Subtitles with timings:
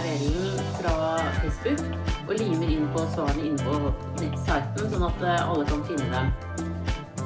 [0.00, 0.92] URL-en fra
[1.40, 1.80] Facebook
[2.28, 6.30] og limer inn på svarene inne på nettsiten, sånn at eh, alle kan finne dem.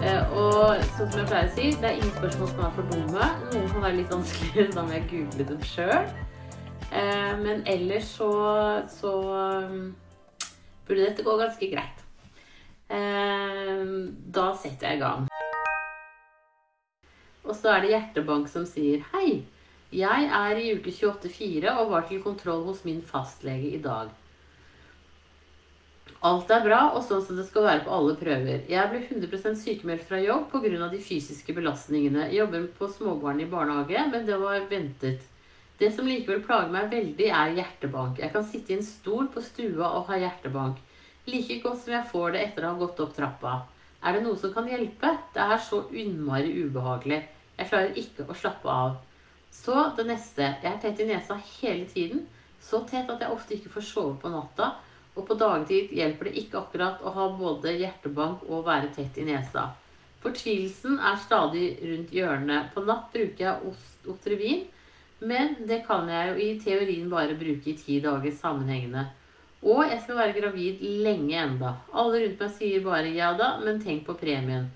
[0.03, 2.91] Eh, Og sånn som jeg pleier å si, det er ingen spørsmål som er for
[2.91, 3.29] dumme.
[3.53, 6.11] Noen kan være litt vanskeligere, da må jeg google dem sjøl.
[7.45, 8.29] Men ellers så,
[8.91, 9.13] så
[10.87, 12.03] burde dette gå ganske greit.
[12.91, 13.87] Eh,
[14.35, 15.27] Da setter jeg i gang.
[17.45, 19.43] Og så er det Hjertebank som sier Hei,
[19.95, 24.13] jeg er i uke 28-4 og var til kontroll hos min fastlege i dag.
[26.25, 28.63] Alt er bra, og sånn som det skal være på alle prøver.
[28.71, 30.89] Jeg ble 100% sykemeldt fra jobb pga.
[30.89, 32.31] de fysiske belastningene.
[32.31, 35.21] Jeg jobber på småbarn i barnehage, men det var ventet.
[35.79, 38.19] Det som likevel plager meg veldig, er hjertebank.
[38.19, 40.81] Jeg kan sitte i en stol på stua og ha hjertebank.
[41.27, 43.55] Like godt som jeg får det etter å ha gått opp trappa.
[44.05, 45.11] Er det noe som kan hjelpe?
[45.35, 47.21] Det er så innmari ubehagelig.
[47.59, 48.97] Jeg klarer ikke å slappe av.
[49.55, 50.49] Så det neste.
[50.63, 52.27] Jeg er tett i nesa hele tiden.
[52.61, 54.73] Så tett at jeg ofte ikke får sove på natta.
[55.15, 59.27] Og på dagtid hjelper det ikke akkurat å ha både hjertebank og være tett i
[59.29, 59.69] nesa.
[60.25, 62.73] Fortvilelsen er stadig rundt hjørnet.
[62.75, 64.65] På natt bruker jeg Ost- Otrivin,
[65.21, 69.07] men det kan jeg jo i teorien bare bruke i ti dager sammenhengende.
[69.65, 71.75] Og jeg skal være gravid lenge enda.
[71.93, 74.67] Alle rundt meg sier bare ja da, men tenk på premien.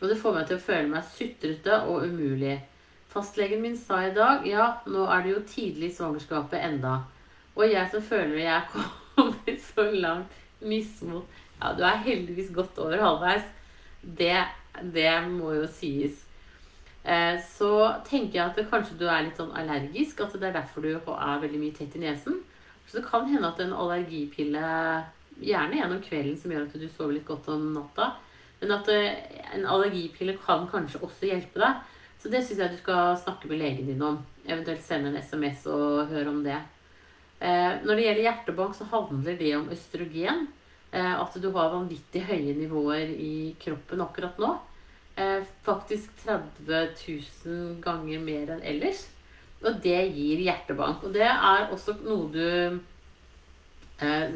[0.00, 2.60] Og det får meg til å føle meg sutrete og umulig.
[3.10, 7.00] Fastlegen min sa i dag ja, nå er det jo tidlig i svangerskapet enda.
[7.56, 8.68] Og jeg som føler jeg er
[9.16, 13.44] kommet så langt mismot Ja, du er heldigvis godt over halvveis.
[14.00, 14.36] Det,
[14.94, 16.22] det må jo sies.
[17.04, 17.72] Eh, Så
[18.08, 20.22] tenker jeg at kanskje du er litt sånn allergisk.
[20.24, 22.38] At det er derfor du er veldig mye tett i nesen.
[22.86, 24.64] Så det kan hende at en allergipille,
[25.40, 28.08] gjerne gjennom kvelden, som gjør at du sover litt godt om natta,
[28.60, 29.20] men at eh,
[29.54, 31.84] en allergipille kan kanskje også hjelpe deg.
[32.20, 34.18] Så det syns jeg du skal snakke med legen din om.
[34.44, 36.58] Eventuelt sende en SMS og høre om det.
[37.40, 40.48] Eh, Når det gjelder hjertebank, så handler det om østrogen.
[40.92, 44.50] Eh, At du har vanvittig høye nivåer i kroppen akkurat nå.
[45.16, 46.92] Eh, Faktisk 30
[47.46, 49.06] 000 ganger mer enn ellers.
[49.64, 51.04] Og det gir hjertebank.
[51.04, 52.80] Og det er også noe du
[54.00, 54.28] eh,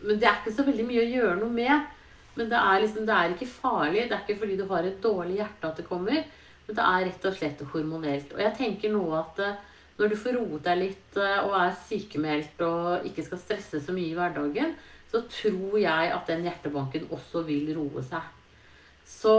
[0.00, 1.92] Men det er ikke så veldig mye å gjøre noe med.
[2.36, 4.08] Men det er, liksom, det er ikke farlig.
[4.08, 6.24] Det er ikke fordi du har et dårlig hjerte at det kommer.
[6.66, 8.32] Det er rett og slett hormonelt.
[8.34, 9.58] Og jeg tenker nå at eh,
[9.96, 13.94] når du får roet deg litt eh, og er sykemeldt og ikke skal stresse så
[13.96, 14.74] mye i hverdagen,
[15.12, 18.24] så tror jeg at den hjertebanken også vil roe seg.
[19.06, 19.36] Så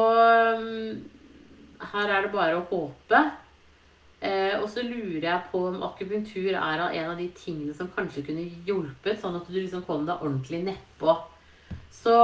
[0.61, 1.03] mm,
[1.91, 3.21] her er det bare å håpe.
[4.17, 8.23] Eh, og så lurer jeg på om akupunktur er en av de tingene som kanskje
[8.25, 11.13] kunne hjulpet, sånn at du liksom kom deg ordentlig nedpå.
[11.93, 12.15] Så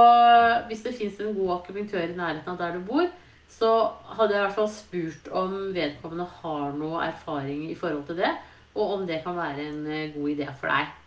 [0.70, 3.06] hvis det fins en god akupunktør i nærheten av der du bor,
[3.54, 3.70] så
[4.16, 8.32] hadde jeg i hvert fall spurt om vedkommende har noe erfaring i forhold til det,
[8.74, 11.00] og om det kan være en eh, god idé for deg.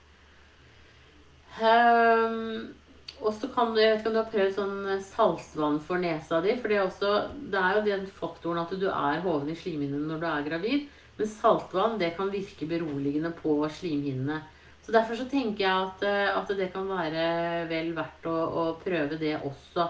[1.57, 2.69] Um,
[3.17, 6.39] og så kan du, jeg vet ikke om du har prøvd sånn saltvann for nesa
[6.43, 6.53] di.
[6.59, 7.13] For det er, også,
[7.49, 10.85] det er jo den faktoren at du er hoven i slimhinnene når du er gravid.
[11.17, 14.43] Men saltvann det kan virke beroligende på slimhinnene.
[14.85, 18.67] Så Derfor så tenker jeg at, eh, at det kan være vel verdt å, å
[18.79, 19.89] prøve det også.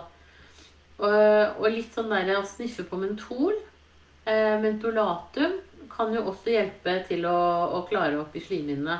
[0.97, 3.53] Og, og litt sånn der å sniffe på mentol.
[4.27, 5.59] Eh, mentolatum
[5.91, 7.37] kan jo også hjelpe til å,
[7.77, 8.97] å klare opp i slimhinnene.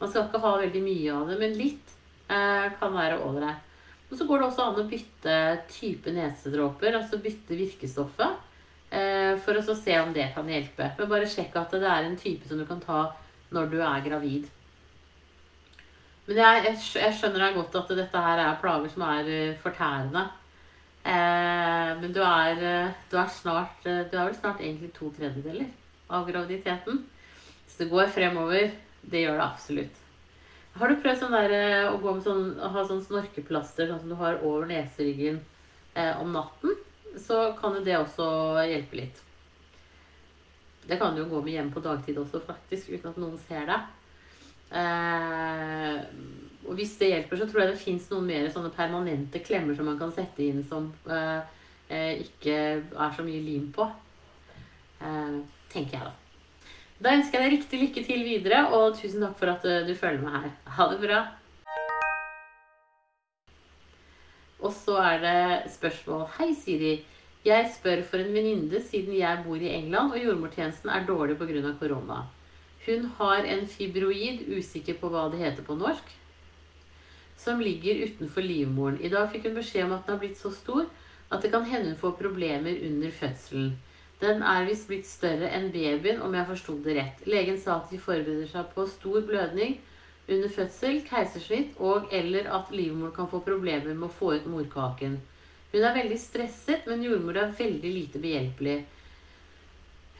[0.00, 1.96] Man skal ikke ha veldig mye av det, men litt
[2.30, 3.66] eh, kan være ålreit.
[4.10, 5.34] Og så går det også an å bytte
[5.70, 8.46] type nesedråper, altså bytte virkestoffet.
[8.90, 10.88] Eh, for å se om det kan hjelpe.
[10.98, 13.04] Men bare sjekk at det er en type som du kan ta
[13.54, 14.48] når du er gravid.
[16.26, 19.30] Men jeg, jeg, skjønner godt at dette her er plager som er
[19.62, 20.26] fortærende.
[21.04, 25.08] Eh, men du er, eh, du er snart eh, Du er vel snart egentlig to
[25.16, 25.70] tredjedeler
[26.10, 27.04] av graviditeten.
[27.66, 28.74] Så det går fremover.
[29.00, 30.00] Det gjør det absolutt.
[30.76, 34.12] Har du prøvd sånn der, eh, å gå med sånn, ha sånn snorkeplaster sånn som
[34.12, 35.40] du har over neseryggen
[35.94, 36.76] eh, om natten?
[37.18, 38.28] Så kan jo det også
[38.68, 39.22] hjelpe litt.
[40.86, 43.66] Det kan du jo gå med hjem på dagtid også, faktisk, uten at noen ser
[43.70, 43.88] deg.
[44.70, 45.98] Eh,
[46.66, 49.88] og hvis det hjelper, så tror jeg det fins noen mer sånne permanente klemmer som
[49.88, 51.40] man kan sette inn som eh,
[51.88, 53.86] eh, ikke er så mye lim på.
[55.00, 55.38] Eh,
[55.72, 56.16] tenker jeg, da.
[57.00, 59.94] Da ønsker jeg deg riktig lykke til videre, og tusen takk for at eh, du
[59.96, 60.50] følger med her.
[60.76, 61.20] Ha det bra.
[64.60, 66.26] Og så er det spørsmål.
[66.36, 66.98] Hei, Siri.
[67.40, 71.72] Jeg spør for en venninne siden jeg bor i England og jordmortjenesten er dårlig pga.
[71.80, 72.26] korona.
[72.84, 76.19] Hun har en fibroid, usikker på hva det heter på norsk.
[77.40, 78.98] Som ligger utenfor livmoren.
[79.00, 80.84] I dag fikk hun beskjed om at den har blitt så stor
[81.30, 83.70] at det kan hende hun får problemer under fødselen.
[84.20, 87.22] Den er visst blitt større enn babyen, om jeg forsto det rett.
[87.24, 89.78] Legen sa at de forbereder seg på stor blødning
[90.28, 95.16] under fødsel, keisersnitt og eller at livmoren kan få problemer med å få ut morkaken.
[95.72, 98.80] Hun er veldig stresset, men jordmor er veldig lite behjelpelig.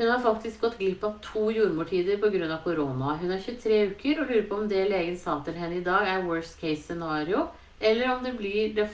[0.00, 2.58] Hun har faktisk gått glipp av to jordmortider pga.
[2.64, 3.18] korona.
[3.20, 6.06] Hun er 23 uker og lurer på om det legen sa til henne i dag,
[6.08, 7.42] er worst case scenario,
[7.78, 8.88] eller om det blir det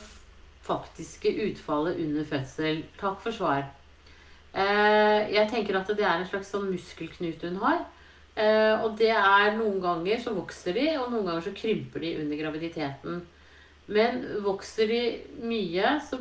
[0.67, 2.83] faktiske utfallet under fødsel.
[2.99, 3.69] Takk for svar.
[4.51, 7.87] Eh, jeg tenker at det er en slags sånn muskelknute hun har.
[8.35, 12.17] Eh, og det er noen ganger så vokser de, og noen ganger så krymper de
[12.25, 13.23] under graviditeten.
[13.87, 15.01] Men vokser de
[15.39, 16.19] mye, så,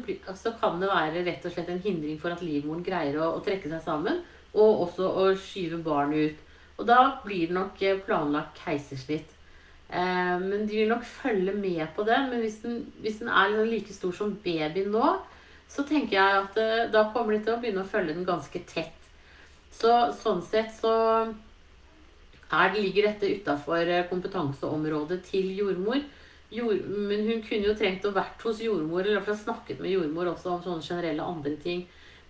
[0.62, 3.82] kan det være rett og slett en hindring for at livmoren greier å trekke seg
[3.82, 4.22] sammen
[4.56, 6.44] og også å skyve barnet ut.
[6.80, 9.32] Og da blir det nok eh, planlagt keisersnitt.
[9.90, 12.18] Eh, men de vil nok følge med på det.
[12.32, 15.16] Men hvis den, hvis den er liksom like stor som baby nå,
[15.72, 18.62] så tenker jeg at eh, da kommer de til å begynne å følge den ganske
[18.68, 19.10] tett.
[19.76, 20.94] Så sånn sett så
[21.26, 26.00] er, ligger dette utafor kompetanseområdet til jordmor.
[26.56, 30.30] Jord, men hun kunne jo trengt å vært hos jordmor eller i snakket med jordmor
[30.32, 31.82] også om sånne generelle andre ting.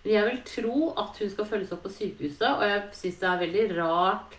[0.06, 3.26] Men jeg vil tro at hun skal følges opp på sykehuset, og jeg syns det
[3.26, 4.34] er veldig rart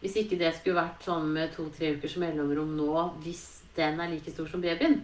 [0.00, 3.42] hvis ikke det skulle vært sånn med to-tre ukers mellomrom nå, hvis
[3.76, 4.96] den er like stor som babyen.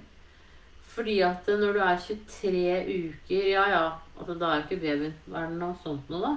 [0.94, 3.82] Fordi at når du er 23 uker Ja, ja,
[4.16, 6.32] altså da er jo ikke babyen Hva er det noe sånt noe, da?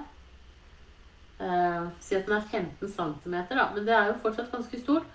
[1.39, 3.69] Uh, si at den er 15 cm, da.
[3.71, 5.07] Men det er jo fortsatt ganske stort.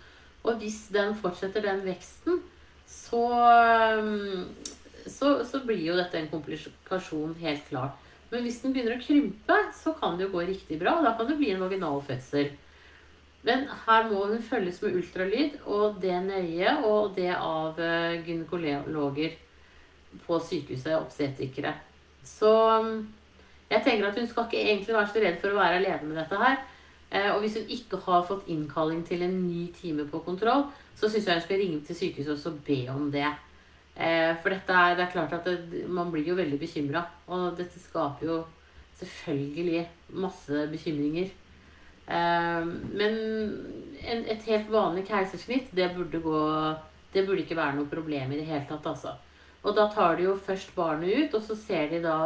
[0.48, 2.40] Og hvis den fortsetter den veksten,
[2.88, 8.05] så, eh, så, så blir jo dette en komplikasjon, helt klart.
[8.30, 10.98] Men hvis den begynner å krympe, så kan det jo gå riktig bra.
[11.04, 12.50] Da kan det bli en vaginal fødsel.
[13.46, 19.36] Men her må den følges med ultralyd, og det nøye, og det av eh, gynekologer
[20.26, 21.76] på sykehuset, obstetrikere.
[22.26, 22.50] Så
[22.82, 22.96] mm,
[23.70, 26.18] jeg tenker at hun skal ikke egentlig være så redd for å være alene med
[26.18, 26.58] dette her.
[27.12, 30.66] Eh, og hvis hun ikke har fått innkalling til en ny time på kontroll,
[30.98, 33.30] så syns jeg hun skal ringe til sykehuset og be om det.
[33.96, 37.02] Eh, for dette er, det er klart at det, man blir jo veldig bekymra.
[37.32, 38.38] Og dette skaper jo
[39.00, 39.84] selvfølgelig
[40.22, 41.30] masse bekymringer.
[42.06, 43.16] Eh, men
[44.04, 46.42] en, et helt vanlig keisersnitt, det burde gå
[47.16, 49.14] Det burde ikke være noe problem i det hele tatt, altså.
[49.64, 52.16] Og da tar de jo først barnet ut, og så ser de da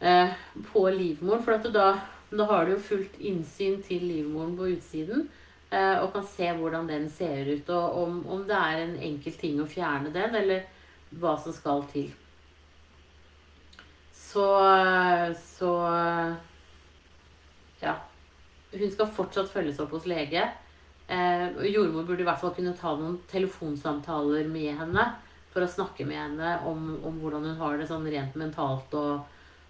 [0.00, 0.30] eh,
[0.70, 1.42] på livmoren.
[1.42, 1.88] For da,
[2.30, 5.26] da har de jo fullt innsyn til livmoren på utsiden.
[5.74, 9.34] Eh, og kan se hvordan den ser ut, og om, om, det er en enkel
[9.40, 10.66] ting å fjerne den, eller
[11.18, 12.12] hva som skal til.
[14.14, 14.46] Så
[15.40, 15.72] Så
[17.82, 17.96] Ja.
[18.74, 20.42] Hun skal fortsatt følges opp hos lege.
[21.06, 25.04] Eh, jordmor burde i hvert fall kunne ta noen telefonsamtaler med henne
[25.52, 29.20] for å snakke med henne om, om hvordan hun har det sånn rent mentalt, og,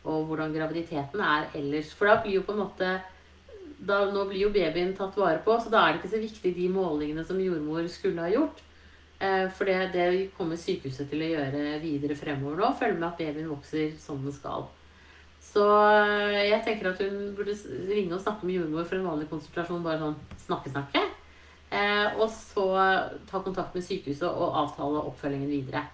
[0.08, 1.92] og hvordan graviditeten er ellers.
[1.92, 2.94] For da blir jo på en måte
[3.88, 6.54] da, nå blir jo babyen tatt vare på, så da er det ikke så viktig
[6.56, 8.62] de målingene som jordmor skulle ha gjort.
[9.18, 12.72] Eh, for det, det, kommer sykehuset til å gjøre videre fremover nå.
[12.80, 14.68] Følge med at babyen vokser som den skal.
[15.44, 17.56] Så eh, jeg tenker at hun burde
[17.90, 19.84] ringe og snakke med jordmor for en vanlig konsultasjon.
[19.84, 21.04] Bare sånn snakke-snakke.
[21.74, 22.68] Eh, og så
[23.30, 25.86] ta kontakt med sykehuset og avtale oppfølgingen videre.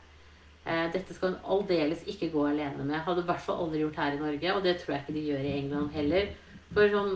[0.65, 3.01] Eh, dette skal hun aldeles ikke gå alene med.
[3.07, 5.27] Hadde i hvert fall aldri gjort her i Norge, og det tror jeg ikke de
[5.31, 6.33] gjør i England heller.
[6.75, 7.15] For sånn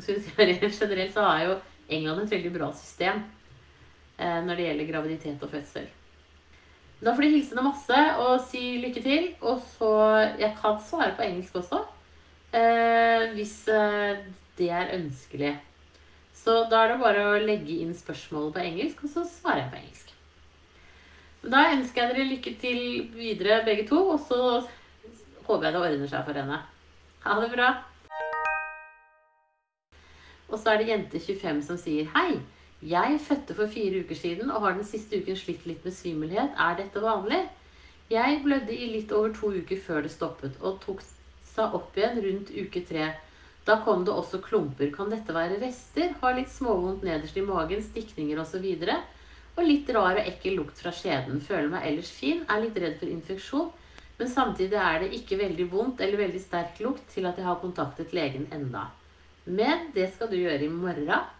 [0.00, 1.56] generelt så er jo
[1.92, 3.24] England et veldig bra system
[4.18, 5.88] eh, når det gjelder graviditet og fødsel.
[7.02, 9.28] Da får de hilse deg masse og si lykke til.
[9.42, 9.90] Og så
[10.38, 11.82] Jeg kan svare på engelsk også.
[12.54, 14.22] Eh, hvis eh,
[14.58, 15.56] det er ønskelig.
[16.32, 19.70] Så da er det bare å legge inn spørsmålet på engelsk, og så svarer jeg
[19.72, 20.12] på engelsk.
[21.42, 22.80] Da ønsker jeg dere lykke til
[23.14, 23.98] videre, begge to.
[24.14, 24.38] Og så
[25.46, 26.60] håper jeg det ordner seg for henne.
[27.26, 27.72] Ha det bra.
[30.52, 32.36] Og så er det jente 25 som sier Hei,
[32.84, 36.52] jeg fødte for fire uker siden og har den siste uken slitt litt med svimmelhet.
[36.60, 37.40] Er dette vanlig?
[38.12, 41.00] Jeg blødde i litt over to uker før det stoppet, og tok
[41.52, 43.08] seg opp igjen rundt uke tre.
[43.64, 44.90] Da kom det også klumper.
[44.92, 46.12] Kan dette være rester?
[46.20, 48.66] Har litt småvondt nederst i magen, stikninger osv.
[48.66, 48.96] Og,
[49.56, 51.40] og litt rar og ekkel lukt fra skjeden.
[51.40, 53.70] Føler meg ellers fin, er litt redd for infeksjon.
[54.18, 57.62] Men samtidig er det ikke veldig vondt eller veldig sterk lukt til at jeg har
[57.62, 58.90] kontaktet legen enda.
[59.44, 61.30] Men det skal du gjøre i morgen.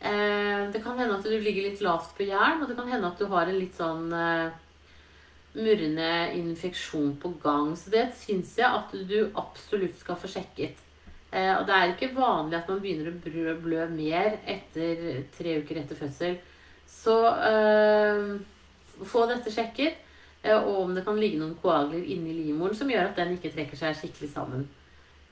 [0.00, 3.08] Eh, det kan hende at du ligger litt lavt på jern, og det kan hende
[3.08, 4.54] at du har en litt sånn eh,
[5.56, 7.72] murrende infeksjon på gang.
[7.78, 10.82] Så det syns jeg at du absolutt skal få sjekket.
[11.32, 15.82] Eh, og det er ikke vanlig at man begynner å blø, mer etter tre uker
[15.82, 16.38] etter fødsel.
[16.86, 17.16] Så
[19.04, 20.02] få dette sjekket.
[20.46, 23.80] Og om det kan ligge noen koagler inni livmoren som gjør at den ikke trekker
[23.80, 24.68] seg skikkelig sammen.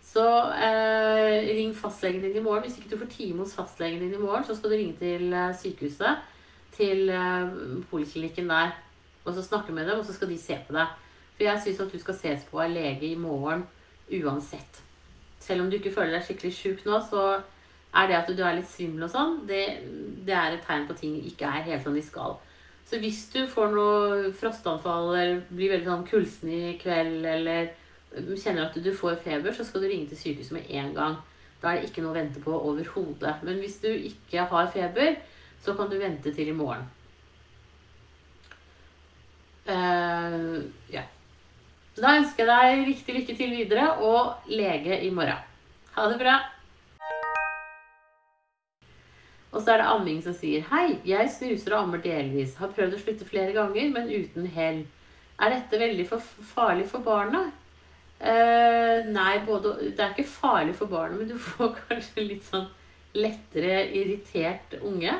[0.05, 2.67] Så eh, ring fastlegen din i morgen.
[2.67, 5.33] Hvis ikke du får time hos fastlegen din i morgen, så skal du ringe til
[5.33, 6.27] eh, sykehuset,
[6.77, 7.55] til eh,
[7.91, 8.75] poliklinikken der,
[9.25, 10.93] og så snakke med dem, og så skal de se på deg.
[11.35, 13.65] For jeg syns at du skal ses på av lege i morgen
[14.13, 14.83] uansett.
[15.41, 17.25] Selv om du ikke føler deg skikkelig sjuk nå, så
[17.95, 19.63] er det at du er litt svimmel og sånn, det,
[20.27, 22.37] det er et tegn på at ting ikke er helt som de skal.
[22.85, 27.73] Så hvis du får noe frostanfall eller blir veldig sånn kulsen i kveld eller
[28.39, 31.17] kjenner at du får feber, så skal du ringe til sykehuset med en gang.
[31.63, 33.39] Da er det ikke noe å vente på overhodet.
[33.43, 35.17] Men hvis du ikke har feber,
[35.65, 36.85] så kan du vente til i morgen.
[39.65, 40.61] Uh,
[40.93, 41.07] ja.
[41.97, 45.41] Da ønsker jeg deg riktig lykke til videre og lege i morgen.
[45.95, 46.35] Ha det bra.
[49.55, 52.57] Og så er det amming som sier Hei, jeg snuser og ammer delvis.
[52.59, 54.83] Har prøvd å slutte flere ganger, men uten hell.
[55.39, 57.47] Er dette veldig for farlig for barna?
[58.25, 62.71] Eh, nei, både, det er ikke farlig for barnet, men du får kanskje litt sånn
[63.15, 65.19] lettere irritert unge.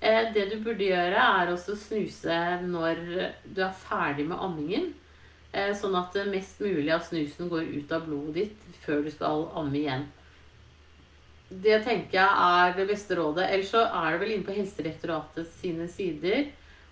[0.00, 3.04] Eh, det du burde gjøre, er også snuse når
[3.44, 4.88] du er ferdig med ammingen.
[5.52, 9.12] Eh, sånn at det mest mulig av snusen går ut av blodet ditt før du
[9.12, 10.08] skal amme igjen.
[11.52, 13.50] Det tenker jeg er det beste rådet.
[13.52, 16.46] Ellers så er det vel inne på Helsedirektoratet sine sider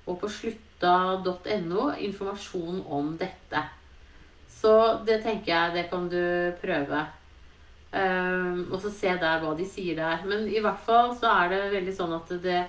[0.04, 3.64] og på slutta.no informasjon om dette.
[4.60, 4.72] Så
[5.06, 6.20] det tenker jeg, det kan du
[6.60, 7.06] prøve.
[7.90, 10.20] Um, og så se der hva de sier der.
[10.28, 12.60] Men i hvert fall så er det veldig sånn at det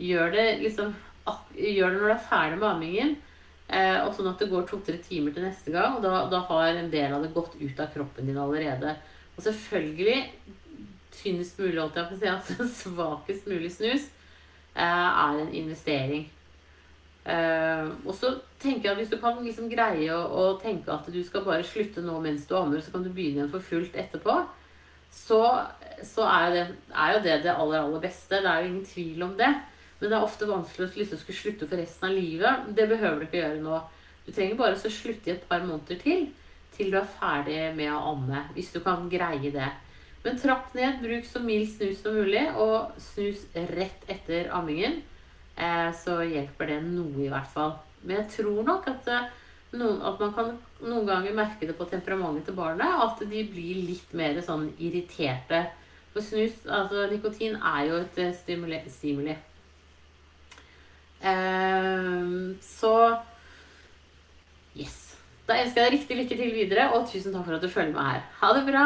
[0.00, 0.94] gjør det liksom
[1.54, 3.10] Gjør det når du er ferdig med ammingen.
[3.70, 5.98] uh, og sånn at det går to-tre timer til neste gang.
[5.98, 8.96] Og da, da har en del av det gått ut av kroppen din allerede.
[9.36, 10.16] Og selvfølgelig
[11.14, 14.08] tynnest mulig, holdt jeg på å si, altså svakest mulig snus,
[14.74, 16.26] eh, er en investering.
[17.22, 18.32] Uh, og så
[18.62, 22.04] tenker at Hvis du kan liksom greie å, å, tenke at du skal bare slutte
[22.04, 24.38] nå mens du ammer, så kan du begynne igjen for fullt etterpå,
[25.12, 25.40] så,
[26.06, 26.62] så er, det,
[26.94, 28.40] er, jo det det aller, aller beste.
[28.40, 29.50] Det er jo ingen tvil om det.
[30.00, 32.64] Men det er ofte vanskelig å liksom skulle slutte for resten av livet.
[32.78, 33.82] Det behøver du ikke gjøre nå.
[34.24, 36.24] Du trenger bare å slutte i et par måneder til,
[36.72, 38.46] til du er ferdig med å amme.
[38.56, 39.68] Hvis du kan greie det.
[40.24, 45.00] Men trapp ned, bruk så mild snus som mulig, og snus rett etter ammingen.
[45.54, 47.76] Eh, så hjelper det noe, i hvert fall.
[48.02, 49.28] Men jeg tror nok at, eh,
[49.78, 50.50] noen, at man kan
[50.82, 52.86] noen ganger merke det på temperamentet til barnet.
[53.06, 55.64] At de blir litt mer sånn irriterte.
[56.12, 59.36] For snus, altså nikotin, er jo et eh, stimuli.
[61.22, 63.22] Ehm, så
[64.72, 65.16] Yes.
[65.46, 67.92] Da ønsker jeg deg riktig lykke til videre, og tusen takk for at du følger
[67.92, 68.22] med her.
[68.40, 68.84] Ha det bra!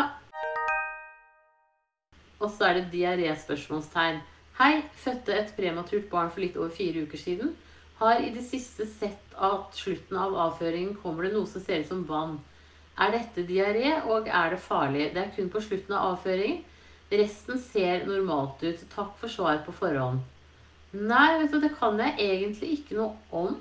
[2.41, 4.19] Og så er det diaré-spørsmålstegn.
[4.59, 7.55] Hei, fødte et prematurt barn for litt over fire uker siden.
[7.99, 11.89] Har i det siste sett at slutten av avføringen kommer det noe som ser ut
[11.89, 12.39] som vann.
[13.01, 15.11] Er dette diaré, og er det farlig?
[15.15, 16.63] Det er kun på slutten av avføringen.
[17.13, 18.83] Resten ser normalt ut.
[18.93, 20.25] Takk for svar på forhånd.
[20.97, 23.57] Nei, vet du, det kan jeg egentlig ikke noe om.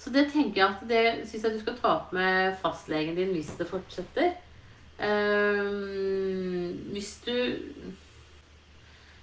[0.00, 3.34] Så det tenker jeg at det syns jeg du skal ta opp med fastlegen din
[3.34, 4.32] hvis det fortsetter.
[5.00, 7.36] Um, hvis du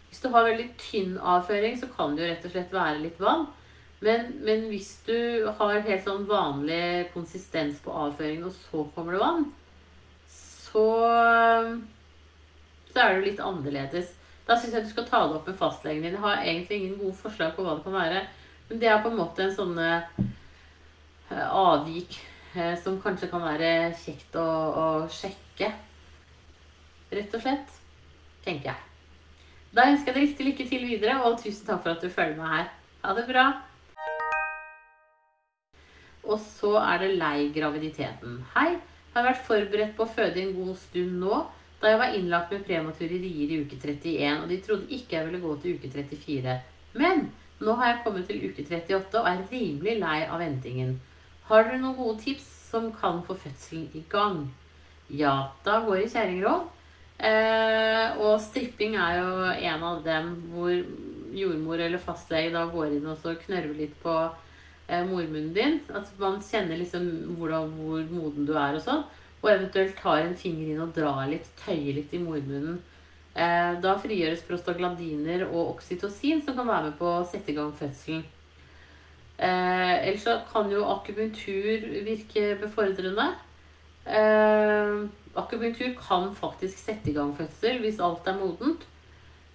[0.08, 3.20] Hvis du har veldig tynn avføring, så kan det jo rett og slett være litt
[3.22, 3.44] vann.
[4.06, 9.24] Men, men hvis du har helt sånn vanlig konsistens på avføringen, og så kommer det
[9.24, 9.48] vann,
[10.30, 10.86] så,
[12.92, 14.14] så er det jo litt annerledes.
[14.48, 16.16] Da syns jeg du skal ta det opp med fastlegen din.
[16.16, 18.22] Jeg har egentlig ingen gode forslag på hva det kan være.
[18.70, 19.80] Men det er på en måte en sånn
[21.30, 22.20] avvik
[22.56, 25.72] eh, som kanskje kan være kjekt å, å, sjekke.
[27.12, 27.80] Rett og slett.
[28.46, 28.84] Tenker jeg.
[29.76, 32.40] Da ønsker jeg deg riktig lykke til videre, og tusen takk for at du følger
[32.40, 32.70] meg her.
[33.04, 33.48] Ha det bra.
[36.28, 38.42] Og så er det lei graviditeten.
[38.56, 38.76] Hei.
[39.16, 41.40] Har vært forberedt på å føde en god stund nå
[41.82, 45.28] da jeg var innlagt med premature rier i uke 31, og de trodde ikke jeg
[45.28, 46.56] ville gå til uke 34.
[46.98, 47.28] Men
[47.62, 50.96] nå har jeg kommet til uke 38 og er rimelig lei av ventingen.
[51.50, 54.48] Har dere noen gode tips som kan få fødselen i gang?
[55.10, 56.66] Ja, da går det kjerringråd.
[57.18, 59.30] Eh, og stripping er jo
[59.72, 60.74] en av dem hvor
[61.38, 64.18] jordmor eller fastlege da går inn og så knørver litt på
[64.88, 65.80] eh, mormunnen din.
[65.94, 69.06] At man kjenner liksom hvordan, hvor moden du er og sånn
[69.42, 72.80] og eventuelt tar en finger inn og drar litt, tøyer litt i mormunnen.
[73.38, 77.70] Eh, da frigjøres prostaglandiner og oksytocin, som kan være med på å sette i gang
[77.78, 78.26] fødselen.
[79.38, 83.28] Eh, ellers så kan jo akupunktur virke befordrende.
[84.10, 84.96] Eh,
[85.38, 88.88] akupunktur kan faktisk sette i gang fødsel hvis alt er modent.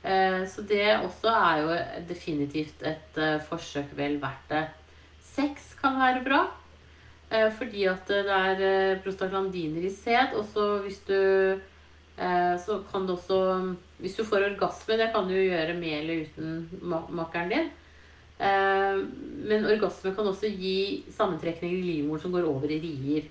[0.05, 4.62] Eh, så det også er jo definitivt et eh, forsøk vel verdt det.
[5.33, 6.43] Sex kan være bra.
[7.33, 10.35] Eh, fordi at det er eh, prostaglandiner i sæd.
[10.37, 15.29] Og så hvis du eh, Så kan det også Hvis du får orgasme, det kan
[15.29, 16.69] du gjøre med eller uten
[17.11, 17.71] makkeren din.
[18.43, 23.29] Men orgasme kan også gi sammentrekninger i livmoren som går over i rier.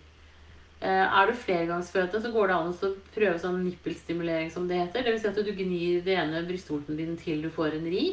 [0.81, 5.03] Er du flergangsfødende, så går det an å prøve sånn nippelstimulering, som det heter.
[5.03, 5.21] Dvs.
[5.21, 8.05] Si at du gnir det ene brystvorten din til du får en ri.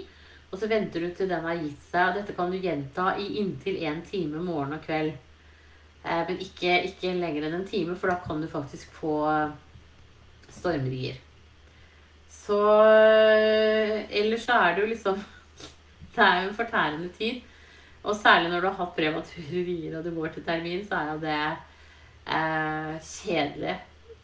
[0.49, 2.09] Og så venter du til den har gitt seg.
[2.09, 5.13] og Dette kan du gjenta i inntil én time morgen og kveld.
[6.05, 9.19] Eh, men ikke, ikke, lenger enn en time, for da kan du faktisk få
[10.49, 11.19] stormrier.
[12.33, 15.21] Så eh, Ellers så er det jo liksom
[16.15, 17.43] Det er jo en fortærende tid.
[18.03, 21.21] Og særlig når du har hatt prematurerier og du går til termin, så er jo
[21.27, 23.77] det eh, kjedelig.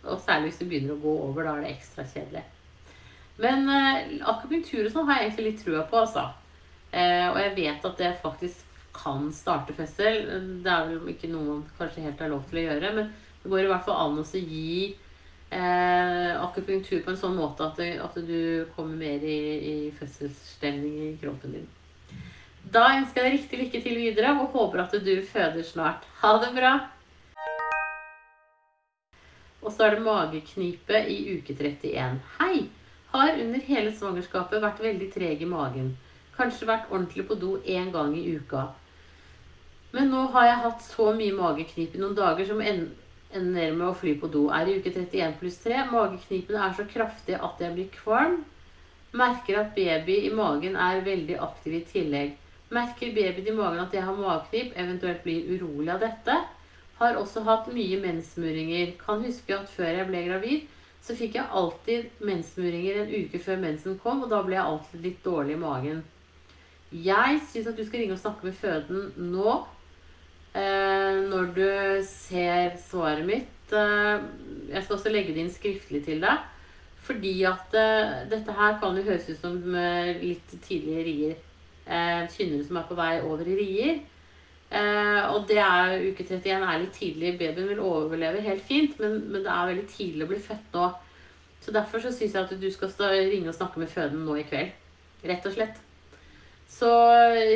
[0.05, 2.45] Og særlig hvis du begynner å gå over, da er det ekstra kjedelig.
[3.43, 6.29] Men eh, akupunktur og sånn har jeg egentlig litt trua på, altså.
[6.95, 8.63] Eh, og jeg vet at det faktisk
[8.95, 10.21] kan starte fødsel.
[10.63, 13.11] Det er vel ikke noe man kanskje helt har lov til å gjøre, men
[13.43, 14.77] det går i hvert fall an å gi
[15.51, 19.41] eh, akupunktur på en sånn måte at, det, at du kommer mer i,
[19.73, 21.67] i fødselsstemning i kroppen din.
[22.75, 26.07] Da ønsker jeg deg riktig lykke til videre og håper at du føder snart.
[26.23, 26.77] Ha det bra!
[29.65, 32.19] Og så er det mageknipe i uke 31.
[32.39, 32.67] Hei!
[33.15, 35.93] Har under hele svangerskapet vært veldig treg i magen.
[36.35, 38.65] Kanskje vært ordentlig på do én gang i uka.
[39.95, 43.93] Men nå har jeg hatt så mye mageknip i noen dager som ender med å
[43.95, 44.49] fly på do.
[44.51, 45.85] Er i uke 31 pluss 3.
[45.93, 48.41] Mageknipene er så kraftige at jeg blir kvalm.
[49.15, 52.35] Merker at baby i magen er veldig aktiv i tillegg.
[52.75, 56.41] Merker babyen i magen at jeg har mageknip, eventuelt blir urolig av dette.
[56.99, 58.97] Har også hatt mye menssmuringer.
[58.99, 60.67] Kan huske at før jeg ble gravid,
[61.05, 65.05] så fikk jeg alltid mensmuringer en uke før mensen kom, og da ble jeg alltid
[65.05, 66.03] litt dårlig i magen.
[66.95, 69.59] Jeg syns at du skal ringe og snakke med føden nå.
[70.55, 71.65] Eh, når du
[72.07, 73.73] ser svaret mitt.
[73.75, 74.23] Eh,
[74.71, 76.45] jeg skal også legge det inn skriftlig til deg.
[77.05, 79.59] Fordi at eh, dette her kan jo høres ut som
[80.23, 81.41] litt tidlige rier.
[81.85, 83.99] Kynnere som er på vei over i rier.
[84.75, 87.35] Eh, og det er uke 31 er litt tidlig.
[87.39, 90.89] Babyen vil overleve helt fint, men, men, det er veldig tidlig å bli født nå.
[91.65, 92.93] Så derfor så syns jeg at du skal
[93.31, 94.73] ringe og snakke med føden nå i kveld.
[95.25, 95.79] Rett og slett.
[96.69, 96.91] Så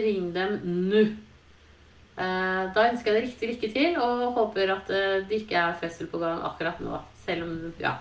[0.05, 1.03] ring dem nå.
[2.19, 5.77] Eh, da ønsker jeg deg riktig lykke til, og håper at eh, det ikke er
[5.81, 7.03] fødsel på gang akkurat nå.
[7.25, 7.97] Selv om Ja.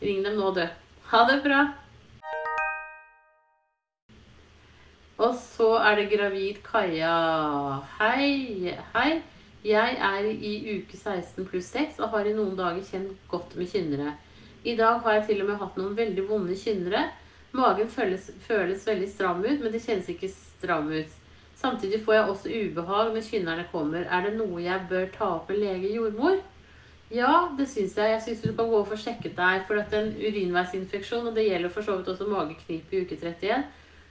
[0.00, 0.64] Ring dem nå, du.
[1.10, 1.64] Ha det bra.
[5.20, 7.12] Og så er det gravid Kaja.
[7.98, 8.72] Hei.
[8.94, 9.22] Hei.
[9.60, 13.68] Jeg er i uke 16 pluss 6 og har i noen dager kjent godt med
[13.68, 14.14] kynnere.
[14.64, 17.02] I dag har jeg til og med hatt noen veldig vonde kynnere.
[17.52, 21.18] Magen føles, føles veldig stram ut, men det kjennes ikke stram ut.
[21.60, 24.06] Samtidig får jeg også ubehag når kynnerne kommer.
[24.08, 26.40] Er det noe jeg bør ta opp med lege jordmor?
[27.12, 28.14] Ja, det syns jeg.
[28.14, 29.68] Jeg syns du kan gå og få sjekket deg.
[29.68, 33.68] For at en urinveisinfeksjon, og det gjelder for så vidt også mageknip i uke 31,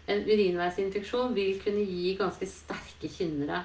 [0.09, 3.63] en urinveisinfeksjon vil kunne gi ganske sterke kynnere.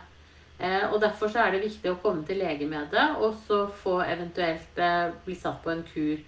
[0.58, 3.64] Eh, og Derfor så er det viktig å komme til lege med det, og så
[3.82, 6.22] få eventuelt eh, bli satt på en kur.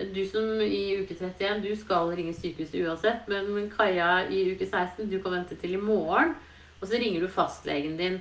[0.00, 5.10] Du som i uke 31, du skal ringe sykehuset uansett, men Kaja i uke 16,
[5.10, 6.34] du kan vente til i morgen.
[6.80, 8.20] Og så ringer du fastlegen din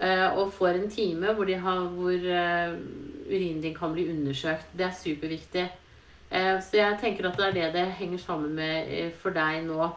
[0.00, 2.78] eh, og får en time hvor, har, hvor uh,
[3.28, 4.72] urinen din kan bli undersøkt.
[4.72, 5.66] Det er superviktig.
[6.34, 9.62] Eh, så jeg tenker at det er det det henger sammen med eh, for deg
[9.68, 9.90] nå.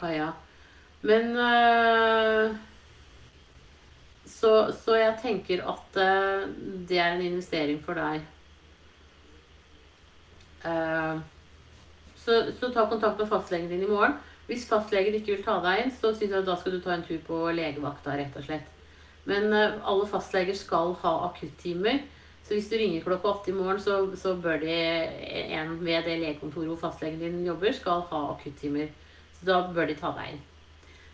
[0.00, 0.32] Kaja.
[1.06, 2.56] Men uh,
[4.26, 6.46] så, så, jeg tenker at uh,
[6.88, 8.24] det er en investering for deg.
[10.66, 11.20] Uh,
[12.16, 14.18] så, så, ta kontakt med fastlegen din i morgen.
[14.46, 16.94] Hvis fastlegen ikke vil ta deg inn, så synes jeg at da skal du ta
[16.94, 18.68] en tur på legevakta, rett og slett.
[19.26, 21.98] Men alle fastleger skal ha akuttimer.
[22.46, 26.20] Så hvis du ringer klokka åtte i morgen, så, så bør de en ved det
[26.20, 28.92] legekontoret hvor fastlegen din jobber, skal ha akuttimer.
[29.36, 30.40] Så da bør de ta deg inn.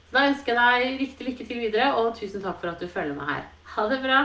[0.09, 2.89] Så da ønsker jeg deg riktig lykke til videre, og tusen takk for at du
[2.91, 3.45] følger meg her.
[3.75, 4.23] Ha det bra!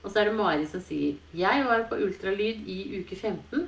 [0.00, 3.66] Og så er det Mari som sier Jeg var på ultralyd i uke 15.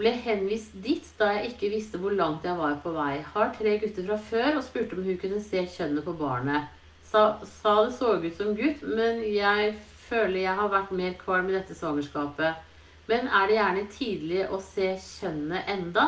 [0.00, 3.18] Ble henvist dit da jeg ikke visste hvor langt jeg var på vei.
[3.34, 6.70] Har tre gutter fra før og spurte om hun kunne se kjønnet på barnet.
[7.10, 9.74] Sa, sa det så ut som gutt, men jeg
[10.06, 12.66] føler jeg har vært mer kvalm i dette svangerskapet.
[13.10, 16.06] Men er det gjerne tidlig å se kjønnet enda?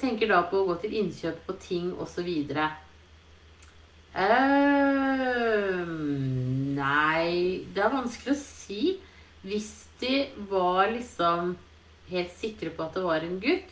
[0.00, 2.28] Tenker da på å gå til innkjøp på ting osv.
[2.56, 2.68] Uh,
[4.24, 5.90] ehm,
[6.78, 8.96] nei Det er vanskelig å si.
[9.44, 11.54] Hvis de var liksom
[12.10, 13.70] helt sikre på at det var en gutt,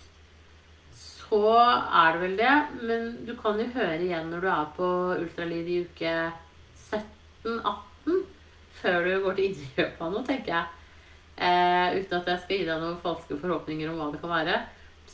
[0.95, 2.57] så er det vel det.
[2.89, 4.89] Men du kan jo høre igjen når du er på
[5.19, 6.15] ultralyd i uke
[6.89, 8.25] 17-18,
[8.79, 10.67] før du går til innkjøp av noe, tenker jeg.
[11.39, 14.59] Uh, uten at jeg skal gi deg noen falske forhåpninger om hva det kan være.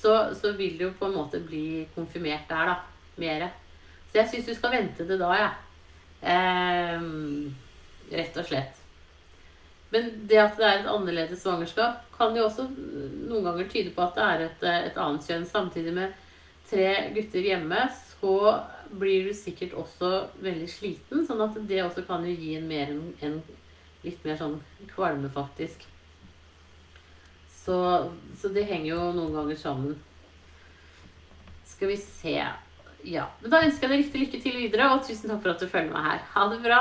[0.04, 2.74] Så, så vil det jo på en måte bli konfirmert der, da.
[3.16, 3.48] Mere.
[4.10, 5.46] Så jeg syns du skal vente til da, jeg.
[5.48, 6.32] Ja.
[6.34, 7.06] Eh,
[8.12, 8.80] rett og slett.
[9.94, 14.02] Men det at det er et annerledes svangerskap, kan jo også noen ganger tyde på
[14.04, 15.46] at det er et, et annet kjønn.
[15.48, 16.14] Samtidig med
[16.68, 18.36] tre gutter hjemme, så
[18.94, 20.10] blir du sikkert også
[20.42, 21.24] veldig sliten.
[21.28, 22.92] Sånn at det også kan jo gi en, mer,
[23.24, 23.40] en
[24.04, 24.58] litt mer sånn
[24.92, 25.86] kvalme, faktisk.
[27.64, 29.96] Så, så, det henger jo noen ganger sammen.
[31.64, 32.36] Skal vi se
[33.04, 33.24] Ja.
[33.40, 35.68] Men da ønsker jeg deg riktig lykke til videre, og tusen takk for at du
[35.68, 36.20] følger meg her.
[36.34, 36.80] Ha det bra.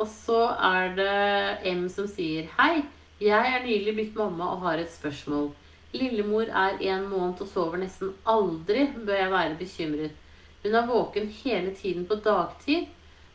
[0.00, 2.86] Og så er det M som sier Hei,
[3.20, 5.50] jeg er nylig blitt mamma og har et spørsmål.
[5.92, 8.86] Lillemor er en måned og sover nesten aldri.
[8.96, 10.16] Bør jeg være bekymret?
[10.62, 12.88] Hun er våken hele tiden på dagtid.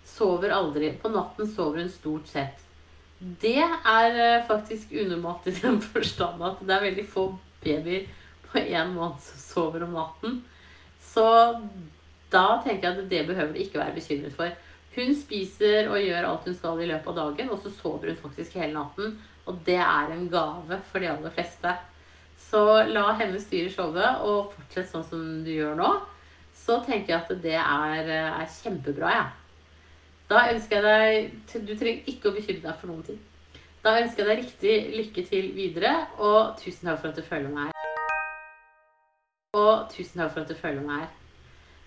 [0.05, 0.95] Sover aldri.
[1.01, 2.64] På natten sover hun stort sett.
[3.19, 7.29] Det er eh, faktisk unormalt i den forstand at det er veldig få
[7.63, 8.09] babyer
[8.49, 10.41] på én måned som sover om natten.
[10.99, 11.25] Så
[12.33, 14.51] da tenker jeg at det behøver du ikke være bekymret for.
[14.95, 18.19] Hun spiser og gjør alt hun skal i løpet av dagen, og så sover hun
[18.19, 19.17] faktisk hele natten.
[19.45, 21.71] Og det er en gave for de aller fleste.
[22.39, 25.89] Så la henne styre showet, og fortsett sånn som du gjør nå.
[26.55, 29.25] Så tenker jeg at det er, er kjempebra, jeg.
[29.25, 29.44] Ja.
[30.29, 33.21] Da ønsker jeg deg Du trenger ikke å bekymre deg for noen ting.
[33.85, 37.51] Da ønsker jeg deg riktig lykke til videre, og tusen takk for at du følger
[37.53, 37.91] meg her.
[39.59, 41.11] Og tusen takk for at du følger meg her.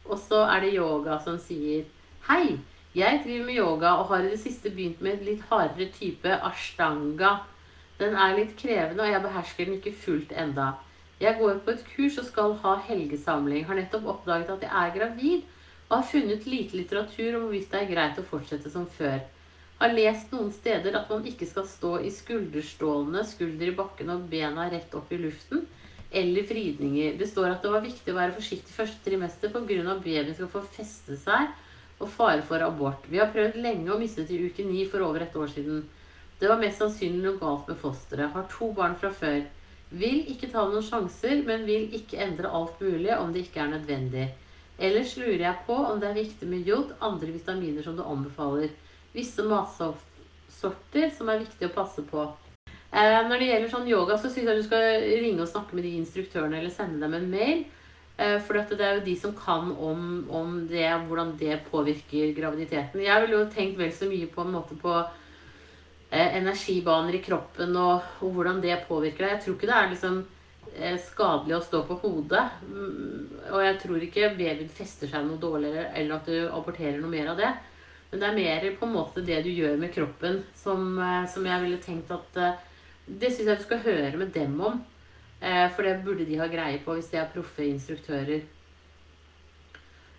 [0.06, 1.88] Og så er det yoga som sier
[2.30, 2.58] Hei!
[2.96, 6.38] Jeg driver med yoga og har i det siste begynt med en litt hardere type
[6.48, 7.34] ashtanga.
[7.98, 10.70] Den er litt krevende, og jeg behersker den ikke fullt enda.
[11.20, 13.66] Jeg går på et kurs og skal ha helgesamling.
[13.66, 15.44] Har nettopp oppdaget at jeg er gravid,
[15.88, 19.22] og har funnet lite litteratur om hvorvidt det er greit å fortsette som før.
[19.78, 24.26] Har lest noen steder at man ikke skal stå i skulderstålene, skulder i bakken og
[24.30, 25.64] bena rett opp i luften,
[26.10, 27.14] eller vridninger.
[27.20, 29.60] Det står at det var viktig å være forsiktig første trimester pga.
[29.62, 31.52] babyen skal få feste seg
[31.98, 33.06] og fare for abort.
[33.08, 35.86] Vi har prøvd lenge å miste til uke ni for over et år siden.
[36.40, 38.32] Det var mest sannsynlig noe galt med fosteret.
[38.34, 39.40] Har to barn fra før.
[39.90, 43.72] Vil ikke ta noen sjanser, men vil ikke endre alt mulig om det ikke er
[43.72, 44.28] nødvendig.
[44.78, 48.70] Ellers lurer jeg på om det er viktig med jod, andre vitaminer som du anbefaler.
[49.14, 52.28] Visse matsorter som er viktig å passe på.
[52.88, 55.84] Eh, når det gjelder sånn yoga, så syns jeg du skal ringe og snakke med
[55.84, 57.66] de instruktørene eller sende dem en mail.
[58.18, 63.04] Eh, for det er jo de som kan om, om det, hvordan det påvirker graviditeten.
[63.04, 64.94] Jeg ville jo tenkt vel så mye på en måte på
[66.10, 69.36] eh, energibaner i kroppen og, og, hvordan det påvirker deg.
[69.36, 70.18] Jeg tror ikke det er liksom
[71.02, 72.44] skadelig å stå på hodet.
[72.66, 77.12] Mm, og jeg tror ikke babyen fester seg noe dårligere, eller at du aborterer noe
[77.12, 77.50] mer av det.
[78.10, 81.46] Men det er mer på en måte det du gjør med kroppen, som, eh, som
[81.46, 82.64] jeg ville tenkt at eh,
[83.08, 84.82] Det syns jeg du skal høre med dem om.
[85.40, 88.42] Eh, for det burde de ha greie på hvis de er proffe instruktører.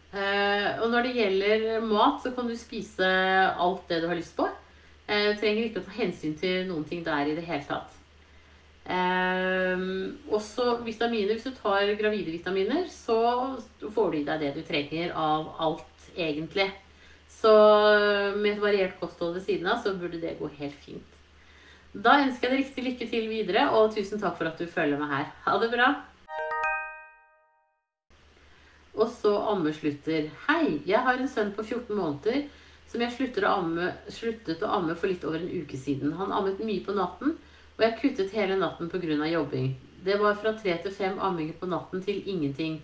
[0.09, 4.35] Eh, og når det gjelder mat, så kan du spise alt det du har lyst
[4.37, 4.47] på.
[5.05, 7.98] Eh, du trenger ikke å ta hensyn til noen ting der i det hele tatt.
[8.89, 11.35] Også vitaminer.
[11.35, 13.19] Hvis du tar gravide vitaminer, så
[13.81, 16.69] får du i deg det du trenger av alt, egentlig.
[17.29, 17.51] Så
[18.35, 21.17] med et variert kosthold ved siden av, så burde det gå helt fint.
[21.93, 24.99] Da ønsker jeg deg riktig lykke til videre, og tusen takk for at du følger
[25.01, 25.27] meg her.
[25.45, 25.89] Ha det bra.
[28.99, 30.29] Og så amme slutter.
[30.47, 32.47] Hei, jeg har en sønn på 14 måneder
[32.89, 33.13] som jeg
[33.45, 36.15] å amme, sluttet å amme for litt over en uke siden.
[36.17, 37.35] Han ammet mye på natten,
[37.79, 39.27] og jeg kuttet hele natten pga.
[39.31, 39.75] jobbing.
[40.03, 42.81] Det var fra tre til fem amminger på natten til ingenting.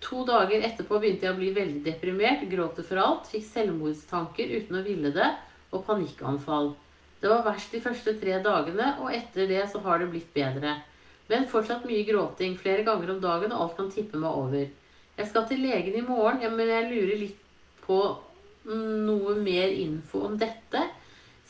[0.00, 4.80] To dager etterpå begynte jeg å bli veldig deprimert, gråte for alt, fikk selvmordstanker uten
[4.80, 5.28] å ville det,
[5.72, 6.72] og panikkanfall.
[7.20, 10.78] Det var verst de første tre dagene, og etter det så har det blitt bedre.
[11.28, 14.68] Men fortsatt mye gråting flere ganger om dagen, og alt kan tippe meg over.
[15.16, 17.40] Jeg skal til legen i morgen, ja, men jeg lurer litt
[17.84, 18.00] på
[18.64, 20.88] noe mer info om dette.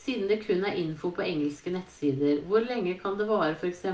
[0.05, 2.43] Siden det kun er info på engelske nettsider.
[2.45, 3.87] Hvor lenge kan det vare, f.eks.?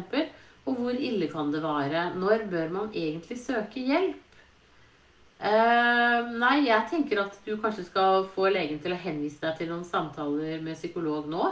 [0.67, 2.09] Og hvor ille kan det vare?
[2.19, 4.19] Når bør man egentlig søke hjelp?
[5.41, 9.71] Uh, nei, jeg tenker at du kanskje skal få legen til å henvise deg til
[9.71, 11.47] noen samtaler med psykolog nå.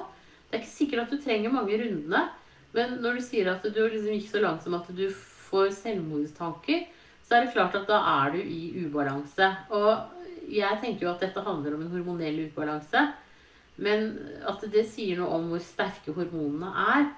[0.45, 2.21] Det er ikke sikkert at du trenger mange rundene,
[2.75, 5.07] men når du sier at du liksom gikk så langt som at du
[5.49, 6.85] får selvmordstanker,
[7.25, 9.49] så er det klart at da er du i ubalanse.
[9.73, 13.07] Og jeg tenker jo at dette handler om en hormonell ubalanse.
[13.79, 14.11] Men
[14.47, 17.09] at det sier noe om hvor sterke hormonene er.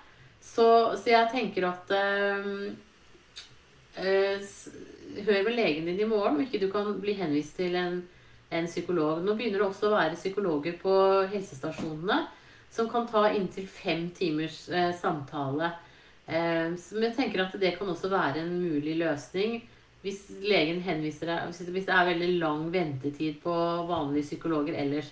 [0.41, 0.65] Så,
[0.97, 2.71] så jeg tenker at øh,
[5.27, 8.01] hør med legen din i morgen om ikke du kan bli henvist til en,
[8.49, 9.21] en psykolog.
[9.25, 10.95] Nå begynner det også å være psykologer på
[11.33, 12.23] helsestasjonene
[12.71, 15.73] som kan ta inntil fem timers øh, samtale.
[16.31, 19.57] Men jeg tenker at det kan også være en mulig løsning
[20.01, 23.53] hvis legen henviser deg Hvis det er veldig lang ventetid på
[23.89, 25.11] vanlige psykologer ellers,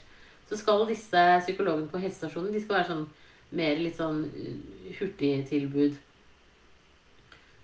[0.49, 3.07] så skal disse psykologene på helsestasjonen de skal være sånn
[3.55, 5.97] mer litt sånn eh, hurtigtilbud.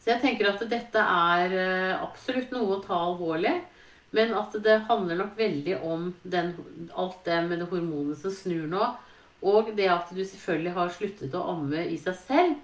[0.01, 3.55] Så jeg tenker at dette er eh, absolutt noe å ta alvorlig.
[4.15, 6.53] Men at det handler nok veldig om den,
[6.95, 8.85] alt det med det hormonet som snur nå.
[9.45, 12.55] Og det at du selvfølgelig har sluttet å amme i seg selv.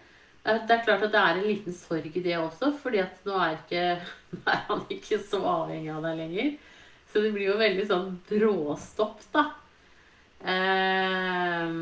[0.41, 3.35] Det er klart at det er en liten sorg i det også, fordi at nå
[3.37, 3.83] er, ikke,
[4.53, 6.53] er han ikke så avhengig av deg lenger.
[7.11, 9.49] Så det blir jo veldig sånn bråstopp, da.
[10.45, 11.75] Eh,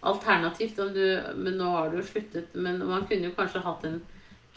[0.00, 2.54] Alternativt om du Men nå har du jo sluttet.
[2.54, 4.00] Men man kunne jo kanskje hatt en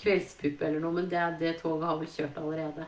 [0.01, 2.88] kveldspuppe eller noe, men det, det toget har vel kjørt allerede.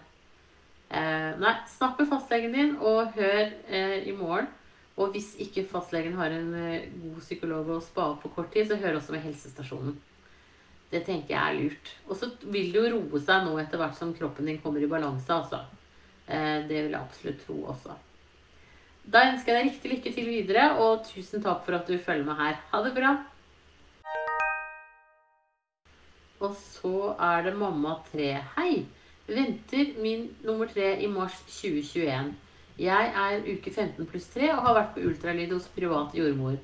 [0.89, 4.47] Eh, nei, snakk med fastlegen din, og hør eh, i morgen.
[4.97, 8.79] Og hvis ikke fastlegen har en eh, god psykolog å spa på kort tid, så
[8.81, 9.99] hør også med helsestasjonen.
[10.89, 11.93] Det tenker jeg er lurt.
[12.07, 14.89] Og så vil det jo roe seg nå etter hvert som kroppen din kommer i
[14.89, 15.63] balanse, altså.
[16.25, 17.97] Eh, det vil jeg absolutt tro også.
[19.03, 22.23] Da ønsker jeg deg riktig lykke til videre, og tusen takk for at du følger
[22.23, 22.59] med her.
[22.71, 23.11] Ha det bra!
[26.43, 28.29] Og så er det mamma 3.
[28.55, 28.85] Hei!
[29.27, 32.33] Venter min nummer 3 i mars 2021.
[32.79, 36.57] Jeg er uke 15 pluss 3 og har vært på ultralyd hos privat jordmor.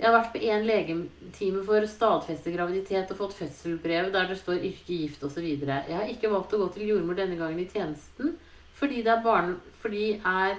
[0.00, 4.64] Jeg har vært på én legetime for stadfeste graviditet og fått fødselbrev der det står
[4.64, 5.44] yrke, gift osv.
[5.44, 8.38] Jeg har ikke valgt å gå til jordmor denne gangen i tjenesten
[8.74, 10.56] fordi det er, barn, fordi er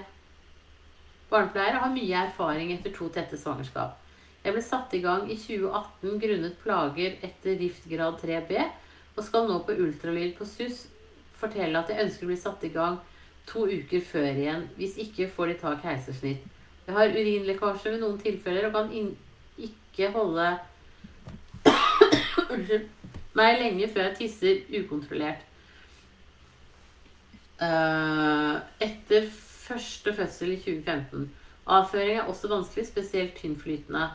[1.30, 3.96] Barnepleiere har mye erfaring etter to tette svangerskap.
[4.44, 8.60] Jeg ble satt i gang i 2018 grunnet plager etter riftgrad 3B,
[9.16, 10.84] og skal nå på ultralyd på SUS
[11.40, 13.00] fortelle at jeg ønsker å bli satt i gang
[13.48, 14.68] to uker før igjen.
[14.78, 16.44] Hvis ikke får de ta keisersnitt.
[16.86, 18.92] Jeg har urinlekkasje ved noen tilfeller og kan
[19.66, 20.46] ikke holde
[23.38, 25.42] meg lenge før jeg tisser ukontrollert.
[27.56, 29.26] Uh, etter
[29.66, 31.26] første fødsel i 2015.
[31.66, 34.08] Avføring er også vanskelig, spesielt tynnflytende.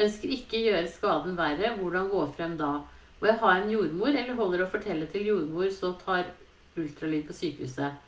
[0.00, 1.74] Ønsker ikke gjøre skaden verre.
[1.78, 2.72] Hvordan gå frem da?
[3.20, 6.32] Må jeg ha en jordmor, eller holder å fortelle til jordmor, så tar
[6.76, 8.00] ultralyd på sykehuset?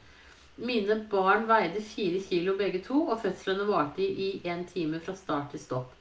[0.56, 5.52] Mine barn veide fire kilo begge to, og fødslene varte i én time fra start
[5.52, 5.92] til stopp.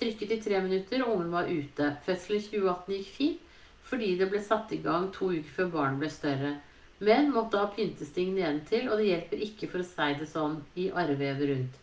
[0.00, 1.92] Trykket i tre minutter, og ungen var ute.
[2.06, 3.44] Fødselen i 2018 gikk fint
[3.88, 6.50] fordi det ble satt i gang to uker før barnet ble større
[6.98, 10.88] men måtte ha pyntesting nedentil, og det hjelper ikke for å si det sånn i
[10.90, 11.76] arrvevet rundt.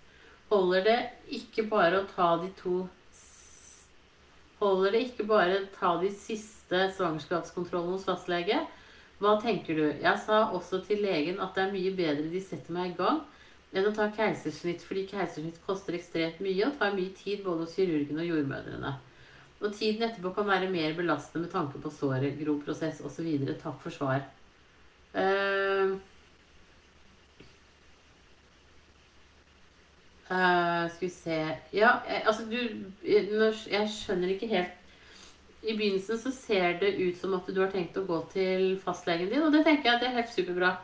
[0.51, 0.97] Holder det
[1.37, 2.85] ikke bare å ta de to
[4.55, 8.61] Holder det ikke bare å ta de siste svangerskapskontrollene hos fastlege?
[9.19, 9.83] Hva tenker du?
[9.99, 13.19] Jeg sa også til legen at det er mye bedre de setter meg i gang
[13.75, 17.75] enn å ta keisersnitt, fordi keisersnitt koster ekstremt mye og tar mye tid både hos
[17.75, 18.93] kirurgen og jordmødrene.
[19.59, 23.27] Og tiden etterpå kan være mer belastende med tanke på såret, grov prosess osv.
[23.59, 24.23] Takk for svar.
[25.15, 25.95] Uh,
[30.89, 31.35] skal vi se
[31.71, 32.57] Ja, jeg, altså du
[33.05, 34.73] Jeg skjønner ikke helt
[35.63, 39.29] I begynnelsen så ser det ut som at du har tenkt å gå til fastlegen
[39.31, 40.75] din, og det tenker jeg at det er helt superbra.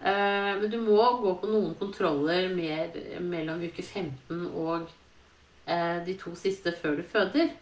[0.00, 2.90] Uh, men du må gå på noen kontroller mer
[3.22, 4.90] mellom uke 15 og
[6.06, 7.52] de to siste før du føder.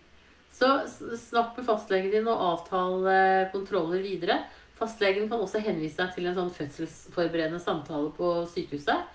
[0.55, 3.17] Så snakk med fastlegen din og avtale
[3.53, 4.39] kontroller videre.
[4.79, 9.07] Fastlegen kan også henvise deg til en sånn fødselsforberedende samtale på sykehuset.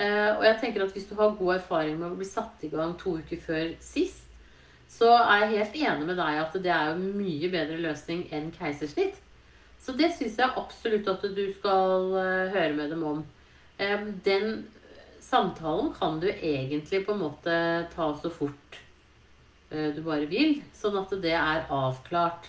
[0.00, 2.70] Eh, og jeg tenker at hvis du har god erfaring med å bli satt i
[2.72, 4.24] gang to uker før sist,
[4.90, 8.48] så er jeg helt enig med deg at det er jo mye bedre løsning enn
[8.54, 9.18] keisersnitt.
[9.80, 13.24] Så det syns jeg absolutt at du skal eh, høre med dem om.
[13.80, 14.64] Eh, den
[15.20, 17.56] samtalen kan du egentlig på en måte
[17.92, 18.80] ta så fort
[19.70, 22.48] du bare vil, sånn at det er avklart.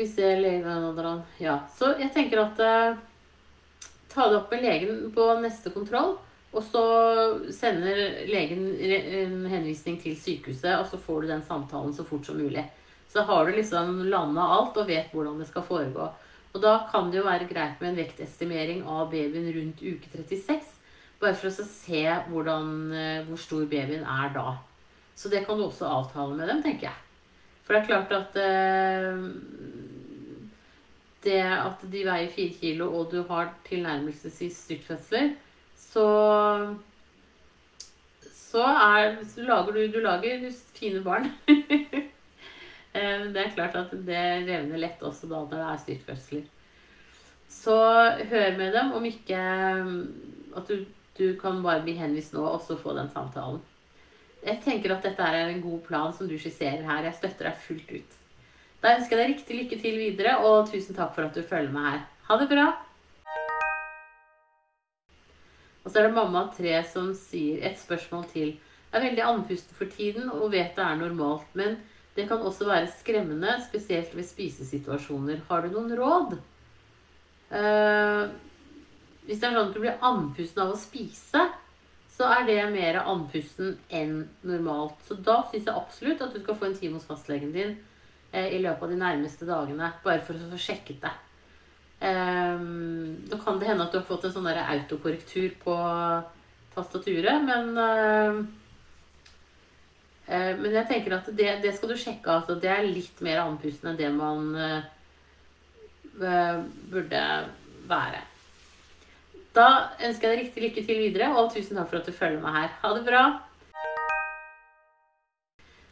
[0.00, 1.58] Skal vi se legen Ja.
[1.76, 2.94] Så jeg tenker at eh,
[4.08, 6.14] Ta det opp med legen på neste kontroll.
[6.56, 6.84] Og så
[7.52, 12.40] sender legen en henvisning til sykehuset, og så får du den samtalen så fort som
[12.40, 12.64] mulig.
[13.12, 16.08] Så har du liksom landa alt og vet hvordan det skal foregå.
[16.54, 20.64] Og da kan det jo være greit med en vektestimering av babyen rundt uke 36.
[21.20, 24.56] Bare for å se hvordan, eh, hvor stor babyen er da.
[25.14, 26.98] Så det kan du også avtale med dem, tenker jeg.
[27.70, 29.18] For det er klart at eh,
[31.24, 35.34] det at de veier fire kilo, og du har tilnærmelsesvis styrtfødsler,
[35.76, 36.06] så
[38.50, 41.30] så er, så lager du, du lager fine barn.
[42.90, 46.40] Eh, det er klart at det revner lett også da når det er styrtfødsler.
[47.46, 47.76] Så
[48.32, 49.42] hør med dem om ikke
[50.58, 50.80] at du,
[51.14, 53.60] du kan bare bli henvist nå og så få den samtalen.
[54.42, 57.06] Jeg tenker at dette er en god plan som du skisserer her.
[57.06, 58.19] Jeg støtter deg fullt ut.
[58.80, 61.72] Da ønsker jeg deg riktig lykke til videre, og tusen takk for at du følger
[61.74, 62.04] med her.
[62.30, 62.66] Ha det bra!
[65.84, 68.54] Og så er det mamma tre som sier et spørsmål til.
[68.90, 71.76] Jeg er veldig andpusten for tiden og vet det er normalt, men
[72.16, 75.44] det kan også være skremmende, spesielt ved spisesituasjoner.
[75.48, 76.34] Har du noen råd?
[77.52, 78.32] Uh,
[79.26, 81.44] hvis det er sånn at du blir andpusten av å spise,
[82.16, 84.96] så er det mer andpusten enn normalt.
[85.04, 87.76] Så da syns jeg absolutt at du skal få en time hos fastlegen din
[88.32, 89.92] eh, i løpet av de nærmeste dagene.
[90.04, 91.12] Bare for å få sjekket det.
[92.00, 95.74] Um, nå kan det hende at du har fått en sånn autokorrektur på
[96.72, 98.38] tastaturet, men uh,
[100.30, 102.38] uh, Men jeg tenker at det, det, skal du sjekke.
[102.38, 104.80] Altså, det er litt mer andpusten enn det man uh,
[106.88, 107.22] burde
[107.90, 108.24] være.
[109.52, 109.68] Da
[110.06, 112.62] ønsker jeg deg riktig lykke til videre, og tusen takk for at du følger meg
[112.62, 112.74] her.
[112.80, 113.24] Ha det bra!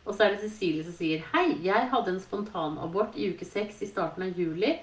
[0.09, 3.83] Og så er det Cecilie som sier Hei, jeg hadde en spontanabort i uke seks
[3.85, 4.79] i starten av juli.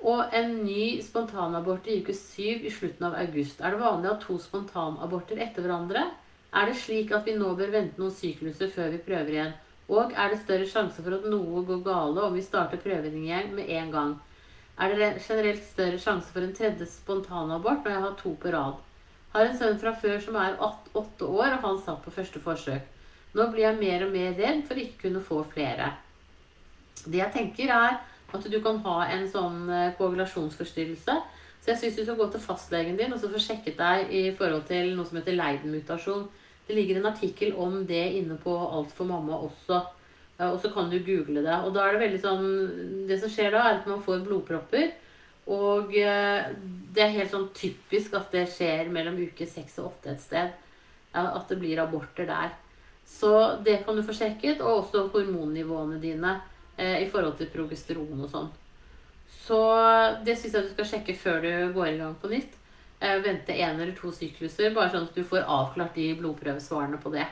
[0.00, 3.62] Og en ny spontanabort i uke syv i slutten av august.
[3.62, 6.08] Er det vanlig å ha to spontanaborter etter hverandre?
[6.50, 9.54] Er det slik at vi nå bør vente noen sykluser før vi prøver igjen?
[9.90, 13.54] Og er det større sjanse for at noe går gale om vi starter prøvingen igjen
[13.54, 14.18] med en gang?
[14.80, 18.78] er det generelt større sjanse for en tredje spontanabort når jeg har to på rad.
[19.34, 22.86] Har en sønn fra før som er åtte år, og han satt på første forsøk.
[23.36, 25.92] Nå blir jeg mer og mer redd for ikke kunne få flere.
[27.04, 31.16] Det jeg tenker, er at du kan ha en sånn eh, koagulasjonsforstyrrelse.
[31.60, 34.22] Så jeg syns du skal gå til fastlegen din og så få sjekket deg i
[34.36, 36.28] forhold til noe som heter Leiden-mutasjon.
[36.66, 39.80] Det ligger en artikkel om det inne på Alt for mamma også.
[40.40, 41.56] Og så kan du google det.
[41.66, 42.46] Og da er det veldig sånn
[43.10, 44.88] Det som skjer da, er at man får blodpropper.
[45.50, 46.48] Og eh,
[46.94, 50.52] det er helt sånn typisk at det skjer mellom uke seks og åtte et sted.
[51.12, 52.54] At det blir aborter der.
[53.10, 54.62] Så det kan du få sjekket.
[54.62, 56.36] Og også hormonnivåene dine
[56.76, 58.48] eh, i forhold til progesteron og sånn.
[59.30, 59.58] Så
[60.24, 62.56] det syns jeg du skal sjekke før du går i gang på nytt.
[63.00, 67.12] Eh, vente én eller to sykluser, bare sånn at du får avklart de blodprøvesvarene på
[67.14, 67.26] det.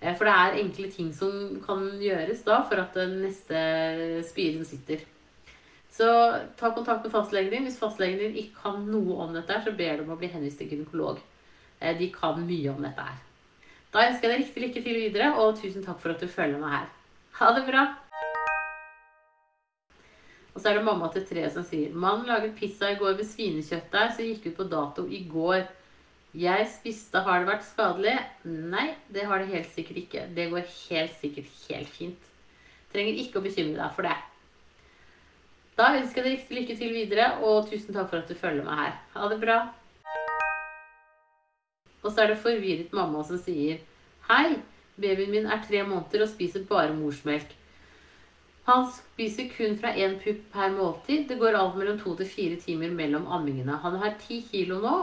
[0.00, 3.60] Eh, for det er enkle ting som kan gjøres da for at den neste
[4.26, 5.04] spiren sitter.
[5.96, 6.08] Så
[6.58, 7.64] ta kontakt med fastlegen din.
[7.64, 10.60] Hvis fastlegen din ikke kan noe om dette, så ber du om å bli henvist
[10.60, 11.22] til gynekolog.
[11.80, 13.25] Eh, de kan mye om dette her.
[13.96, 16.60] Da ønsker jeg deg riktig lykke til videre, og tusen takk for at du følger
[16.60, 16.88] meg her.
[17.38, 17.84] Ha det bra!
[20.52, 23.28] Og så er det mamma til tre som sier Mannen laget pizza i går med
[23.28, 25.64] svinekjøtt der, så gikk ut på dato i går.
[26.36, 28.18] Jeg spiste Har det vært skadelig?
[28.44, 30.26] Nei, det har det helt sikkert ikke.
[30.36, 32.30] Det går helt sikkert helt fint.
[32.92, 34.18] Trenger ikke å bekymre deg for det.
[35.80, 38.68] Da ønsker jeg deg riktig lykke til videre, og tusen takk for at du følger
[38.68, 38.96] meg her.
[39.16, 39.60] Ha det bra.
[42.02, 43.80] Og så er det forvirret mamma som sier
[44.28, 44.58] Hei,
[44.98, 47.52] babyen min er tre måneder og spiser bare morsmelk.
[48.66, 51.28] Han spiser kun fra én pupp per måltid.
[51.28, 53.78] Det går alt mellom to til fire timer mellom ammingene.
[53.84, 54.96] Han har ti kilo nå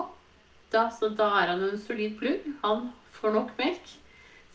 [0.74, 2.50] da, så da er han en solid plugg.
[2.64, 3.94] Han får nok melk.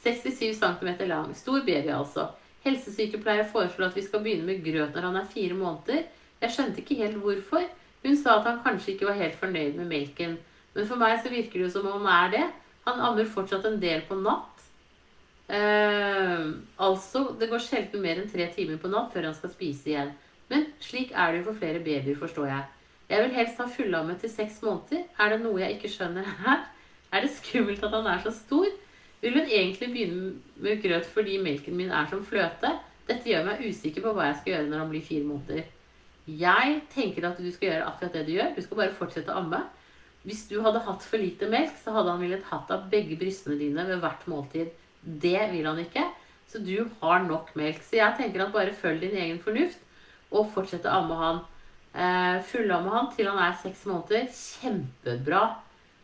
[0.05, 1.33] 67 cm lang.
[1.35, 2.29] Stor baby, altså.
[2.67, 6.05] Helsesykepleier foreslår at vi skal begynne med grøt når han er fire måneder.
[6.43, 7.65] Jeg skjønte ikke helt hvorfor.
[8.05, 10.37] Hun sa at han kanskje ikke var helt fornøyd med melken.
[10.79, 12.47] Men for meg så virker det jo som om han er det.
[12.87, 14.65] Han ammer fortsatt en del på natt.
[15.51, 16.45] Eh,
[16.79, 20.13] altså, det går sjelden mer enn tre timer på natt før han skal spise igjen.
[20.49, 22.67] Men slik er det jo for flere babyer, forstår jeg.
[23.09, 25.07] Jeg vil helst ha fullammet til seks måneder.
[25.19, 26.67] Er det noe jeg ikke skjønner her?
[27.11, 28.69] Er det skummelt at han er så stor?
[29.23, 30.29] Vil hun egentlig begynne
[30.63, 32.71] med grøt fordi melken min er som fløte?
[33.09, 35.67] Dette gjør meg usikker på hva jeg skal gjøre når han blir fire måneder.
[36.29, 38.55] Jeg tenker at du skal gjøre akkurat det du gjør.
[38.55, 39.63] Du skal bare fortsette å amme.
[40.27, 43.59] Hvis du hadde hatt for lite melk, så hadde han villet hatt av begge brystene
[43.61, 44.73] dine ved hvert måltid.
[45.03, 46.05] Det vil han ikke.
[46.49, 47.81] Så du har nok melk.
[47.85, 49.81] Så jeg tenker at bare følg din egen fornuft
[50.35, 51.41] og fortsett å amme han.
[51.95, 54.29] Eh, Fullamme han til han er seks måneder.
[54.33, 55.43] Kjempebra.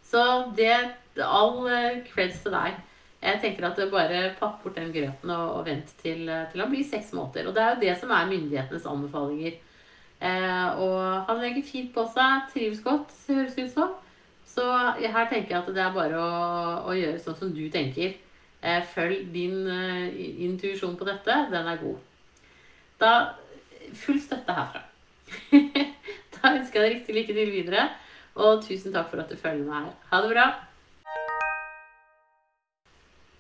[0.04, 0.22] Så
[0.56, 0.74] det
[1.22, 2.80] All eh, creds til deg.
[3.24, 6.72] Jeg tenker at bare papp bort den grøten og, og vent til, eh, til, han
[6.72, 7.48] blir seks måneder.
[7.48, 9.60] Og det er jo det som er myndighetenes anbefalinger.
[10.24, 13.94] Eh, og han legger fint på seg, trives godt, høres ut som.
[14.54, 14.64] Så
[15.00, 16.34] her tenker jeg at det er bare å,
[16.90, 18.14] å gjøre sånn som du tenker.
[18.64, 20.06] Eh, følg din uh,
[20.46, 21.34] intuisjon på dette.
[21.52, 21.98] Den er god.
[23.00, 23.14] Da
[23.94, 24.80] Full støtte herfra.
[26.34, 27.82] da ønsker jeg deg riktig lykke til videre.
[28.34, 29.98] Og tusen takk for at du følger meg her.
[30.10, 30.46] Ha det bra.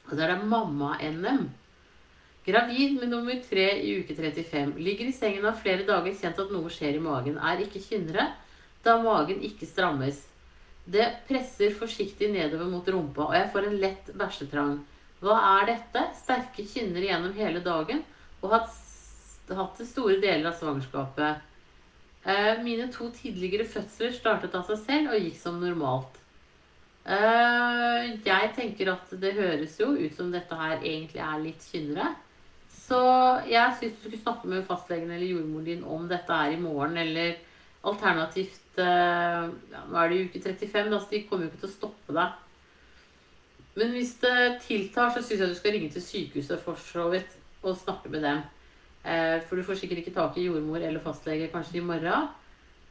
[0.04, 1.48] Og så er det mamma-NM.
[2.44, 4.76] Gravid med nummer tre i uke 35.
[4.84, 7.40] Ligger i sengen av flere dager kjent at noe skjer i magen.
[7.40, 8.28] Er ikke kynnere,
[8.84, 10.20] da magen ikke strammes.
[10.84, 14.74] Det presser forsiktig nedover mot rumpa, og jeg får en lett bæsjetrang.
[15.24, 16.02] Hva er dette?
[16.18, 18.02] Sterke kynner gjennom hele dagen
[18.42, 18.74] og hatt,
[19.48, 21.40] hatt det store deler av svangerskapet.
[22.24, 26.20] Eh, mine to tidligere fødsler startet av seg selv og gikk som normalt.
[27.04, 32.14] Eh, jeg tenker at det høres jo ut som dette her egentlig er litt kynnere.
[32.74, 33.00] Så
[33.48, 36.96] jeg syns du skulle snakke med fastlegen eller jordmoren din om dette er i morgen,
[37.00, 37.36] eller
[37.84, 41.74] alternativt ja, Nå er det uke 35, da, så de kommer jo ikke til å
[41.74, 42.40] stoppe deg.
[43.74, 47.34] Men hvis det tiltar, så syns jeg du skal ringe til sykehuset for så vidt
[47.64, 48.42] og snakke med dem.
[49.04, 52.28] Eh, for du får sikkert ikke tak i jordmor eller fastlege kanskje i morgen.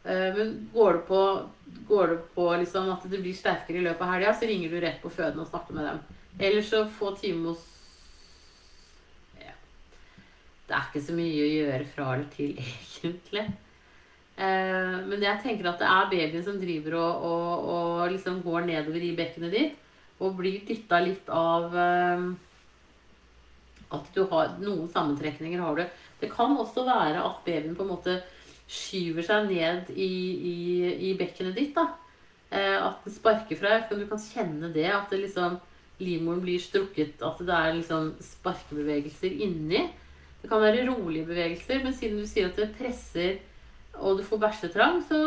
[0.03, 1.21] Eh, men går det på,
[1.88, 4.81] går det på liksom at det blir sterkere i løpet av helga, så ringer du
[4.84, 6.01] rett på føden og snakker med dem.
[6.39, 7.69] Eller så få time hos.
[10.63, 12.53] Det er ikke så mye å gjøre fra eller til,
[13.03, 13.47] egentlig.
[14.34, 18.65] Eh, men jeg tenker at det er babyen som driver og, og, og liksom går
[18.65, 22.23] nedover i bekkenet ditt og blir dytta litt av eh,
[23.93, 25.84] at du har noen sammentrekninger har du.
[26.21, 28.21] Det kan også være at babyen på en måte
[28.73, 30.09] skyver seg ned i,
[30.49, 30.57] i,
[31.09, 31.75] i bekkenet ditt.
[31.75, 31.91] da.
[32.53, 33.93] Eh, at den sparker fra deg.
[33.93, 34.88] Du kan kjenne det.
[34.93, 35.59] At det liksom,
[36.01, 37.21] livmoren blir strukket.
[37.21, 39.88] At det er liksom sparkebevegelser inni.
[40.41, 43.38] Det kan være rolige bevegelser, men siden du sier at det presser
[43.99, 45.19] og du får bæsjetrang, så,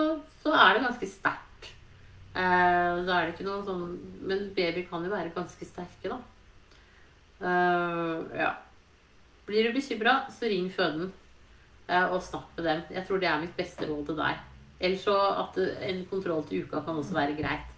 [0.42, 1.68] så er det ganske sterkt.
[2.36, 3.84] Uh, da er det ikke noe sånn
[4.28, 6.18] Men baby kan jo være ganske sterke, da.
[7.40, 8.50] Uh, ja.
[9.46, 11.08] Blir du bekymra, så ring føden
[11.88, 12.84] uh, og snakk med dem.
[12.98, 14.44] Jeg tror det er mitt beste råd til deg.
[14.76, 15.56] Ellers så at
[15.88, 17.72] en kontroll til uka kan også være greit.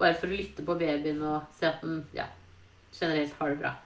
[0.00, 2.26] Bare for å lytte på babyen og se at den ja,
[2.96, 3.76] generelt har det bra.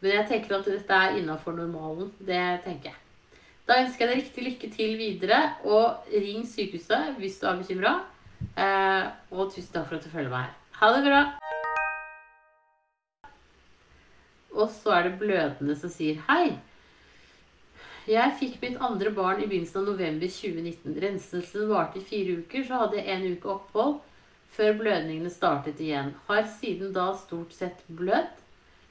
[0.00, 2.10] Men jeg tenker at dette er innafor normalen.
[2.18, 2.98] Det tenker jeg.
[3.70, 7.92] Da ønsker jeg deg riktig lykke til videre, og ring sykehuset hvis du er bekymra.
[8.58, 10.48] Eh, og tusen takk for at du følger meg.
[10.80, 11.20] Ha det bra!
[14.58, 16.56] Og så er det blødende som sier hei.
[18.10, 20.98] Jeg fikk mitt andre barn i begynnelsen av november 2019.
[21.06, 24.00] Renselsen varte i fire uker, så hadde jeg en uke opphold
[24.50, 26.16] før blødningene startet igjen.
[26.26, 28.34] Har siden da stort sett blødd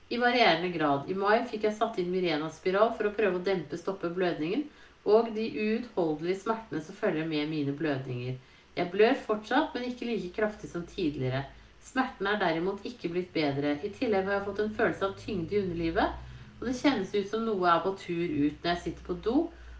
[0.10, 1.10] i varierende grad.
[1.10, 4.66] I mai fikk jeg satt inn Mirena-spiral for å prøve å dempe stoppe blødningen
[5.10, 8.40] og de uutholdelige smertene som følger med mine blødninger.
[8.76, 11.46] Jeg blør fortsatt, men ikke like kraftig som tidligere.
[11.84, 13.78] Smerten er derimot ikke blitt bedre.
[13.84, 16.18] I tillegg har jeg fått en følelse av tyngde i underlivet,
[16.60, 19.38] og det kjennes ut som noe er på tur ut når jeg sitter på do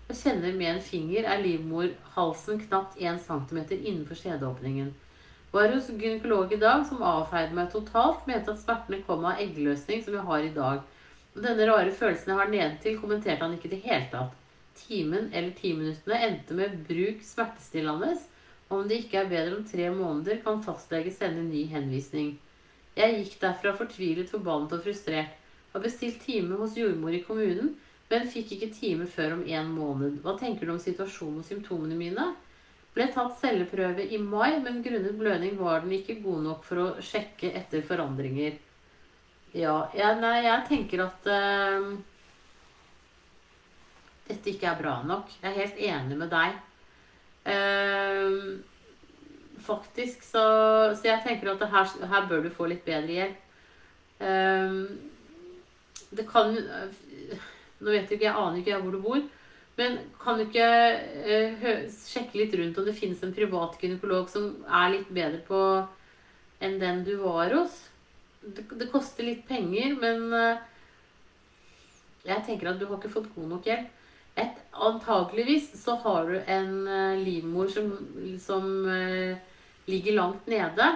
[0.10, 4.90] og kjenner med en finger er livmorhalsen knapt 1 cm innenfor skjedeåpningen.
[5.52, 10.04] Var hos gynekolog i dag som avfeide meg totalt, mente at smertene kom av eggløsning
[10.06, 10.84] som jeg har i dag.
[11.34, 14.36] Og denne rare følelsen jeg har nedentil, kommenterte han ikke i det hele tatt.
[14.78, 18.14] Timen eller timinuttene endte med bruk smertestillende
[18.70, 22.36] om det ikke er bedre om tre måneder, kan fastlege sende ny henvisning.
[22.94, 25.34] Jeg gikk derfra fortvilet, forbannet og frustrert.
[25.74, 27.74] Har bestilt time hos jordmor i kommunen,
[28.10, 30.22] men fikk ikke time før om en måned.
[30.22, 32.28] Hva tenker du om situasjonen og symptomene mine?
[33.00, 36.88] Ble tatt celleprøve i mai, men grunnet blødning var den ikke god nok for å
[37.00, 38.58] sjekke etter forandringer.
[39.56, 41.94] Ja, jeg, nei, jeg tenker at uh,
[44.28, 45.32] dette ikke er bra nok.
[45.40, 46.60] Jeg er helt enig med deg.
[47.48, 48.60] Uh,
[49.64, 50.44] faktisk, så,
[50.92, 53.40] så, jeg tenker at her, her, bør du få litt bedre hjelp.
[54.20, 54.92] Uh,
[56.20, 59.24] det kan Nå vet jeg ikke, jeg aner ikke hvor du bor.
[59.80, 60.66] Men kan du ikke
[61.24, 65.62] uh, sjekke litt rundt om det finnes en privat gynekolog som er litt bedre på
[66.60, 67.86] enn den du var hos?
[68.44, 70.60] Det, det koster litt penger, men uh,
[72.28, 73.96] jeg tenker at du har ikke fått god nok hjelp.
[74.40, 74.60] Et,
[74.90, 77.94] antakeligvis så har du en uh, livmor som,
[78.40, 78.68] som
[79.90, 80.92] ligger langt nede,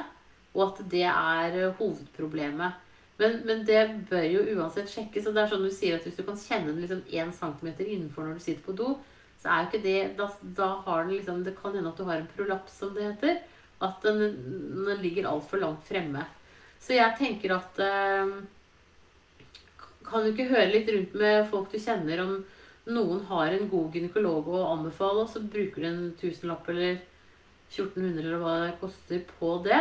[0.53, 2.82] og at det er hovedproblemet.
[3.23, 5.27] Men, men, det bør jo uansett sjekkes.
[5.29, 7.69] Og det er sånn du sier at hvis du kan kjenne den liksom 1 cm
[7.87, 8.93] innenfor når du sitter på do,
[9.41, 12.07] så er jo ikke det Da, da har den liksom Det kan hende at du
[12.07, 13.39] har en prolaps, som det heter.
[13.83, 14.21] At den,
[14.87, 16.25] den ligger altfor langt fremme.
[16.83, 17.79] Så jeg tenker at
[20.03, 22.37] Kan du ikke høre litt rundt med folk du kjenner om
[22.83, 26.97] noen har en god gynekolog å anbefale, og så bruker du en tusenlapp eller
[27.71, 29.79] 1400 eller hva det koster på det.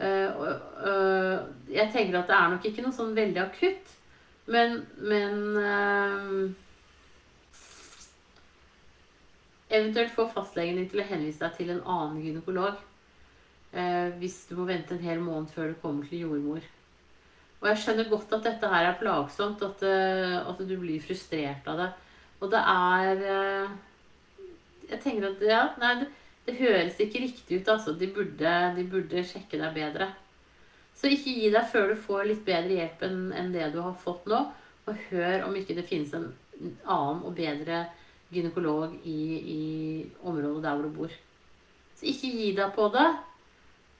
[0.00, 1.38] Uh, uh,
[1.68, 3.94] jeg tenker at det er nok ikke noe sånn veldig akutt,
[4.50, 6.50] men, men uh,
[9.70, 12.80] Eventuelt få fastlegen din til å henvise deg til en annen gynekolog.
[14.18, 16.64] hvis du må vente en hel måned før du kommer til jordmor.
[17.60, 21.66] Og jeg skjønner godt at dette her er plagsomt, at, eh, at du blir frustrert
[21.68, 21.88] av det.
[22.40, 23.78] Og det er eh,
[24.90, 26.06] Jeg tenker at ja, nei,
[26.50, 27.94] det, høres ikke riktig ut, altså.
[27.96, 30.10] De burde, de burde, sjekke deg bedre.
[30.98, 34.28] Så ikke gi deg før du får litt bedre hjelp enn det du har fått
[34.30, 34.42] nå.
[34.88, 36.28] Og hør om ikke det finnes en
[36.84, 37.84] annen og bedre
[38.30, 39.22] gynekolog i,
[39.54, 39.62] i
[40.26, 41.16] området der hvor du bor.
[41.96, 43.08] Så ikke gi deg på det.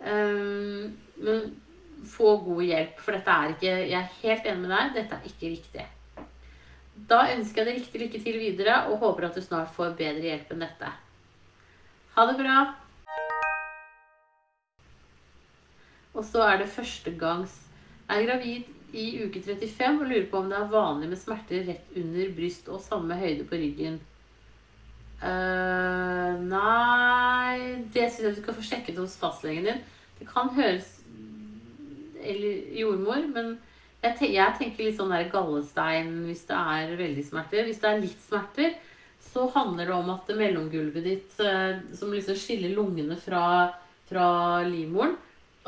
[0.01, 1.51] Um, men
[2.09, 5.26] få god hjelp, for dette er ikke Jeg er helt enig med deg, dette er
[5.28, 5.86] ikke riktig.
[7.11, 10.30] Da ønsker jeg deg riktig lykke til videre og håper at du snart får bedre
[10.30, 10.92] hjelp enn dette.
[12.21, 12.55] Ha det bra.
[16.12, 17.55] Og så er det førstegangs
[18.12, 21.95] Er gravid i uke 35 og lurer på om det er vanlig med smerter rett
[21.97, 23.97] under bryst og samme høyde på ryggen.
[25.23, 29.81] Uh, nei Det syns jeg du skal få sjekket hos fastlegen din.
[30.18, 30.93] Det kan høres
[32.21, 33.25] eller jordmor.
[33.33, 33.55] Men
[34.05, 37.64] jeg, tenker, litt sånn der gallestein hvis det er veldig smerter.
[37.64, 38.77] Hvis det er litt smerter,
[39.21, 43.73] så handler det om at mellomgulvet ditt, eh, som liksom skiller lungene fra,
[44.09, 44.29] fra
[44.66, 45.16] livmoren,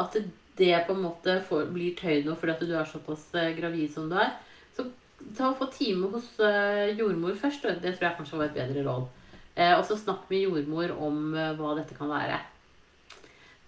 [0.00, 0.16] at
[0.57, 3.92] det på en måte får, blir tøyd nå fordi at du er såpass eh, gravid
[3.92, 4.34] som du er.
[4.76, 4.88] Så
[5.36, 7.68] ta og få time hos uh, jordmor først.
[7.80, 9.07] Det tror jeg kanskje var et bedre råd.
[9.55, 12.40] Eh, og så snakk med jordmor om hva dette kan være.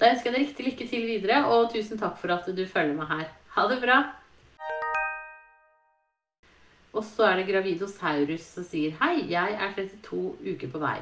[0.00, 2.96] Da ønsker jeg deg riktig lykke til videre, og tusen takk for at du følger
[2.98, 3.26] meg her.
[3.54, 4.00] Ha det bra!
[6.94, 10.98] Og så er det Gravidosaurus som sier Hei, jeg er 32 uker på vei.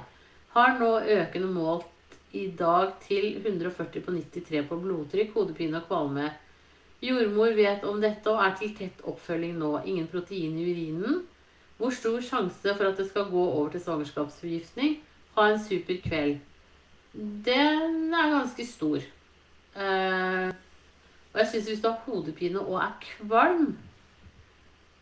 [0.57, 6.31] Har nå økende målt i dag til 140 på 93 på blodtrykk, hodepine og kvalme.
[7.03, 9.75] Jordmor vet om dette og er til tett oppfølging nå.
[9.85, 11.21] Ingen protein i urinen.
[11.77, 14.97] Hvor stor sjanse for at det skal gå over til svangerskapsforgiftning?
[15.37, 16.41] Ha en super kveld
[17.15, 18.97] den er ganske stor.
[19.77, 20.49] Uh,
[21.33, 23.79] og jeg syns hvis du har hodepine og er kvalm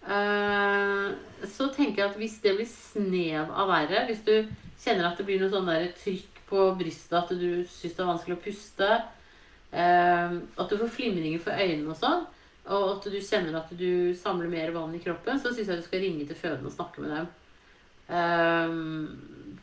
[0.00, 4.32] Så tenker jeg at hvis det blir snev av verre, hvis du
[4.80, 8.10] kjenner at det blir noe sånn der trykk på brystet, at du syns det er
[8.10, 8.90] vanskelig å puste,
[9.70, 12.24] uh, at du får flimringer for øynene og sånn,
[12.70, 15.86] og at du kjenner at du samler mer vann i kroppen, så syns jeg du
[15.86, 17.30] skal ringe til fødende og snakke med dem.
[18.10, 19.58] Um,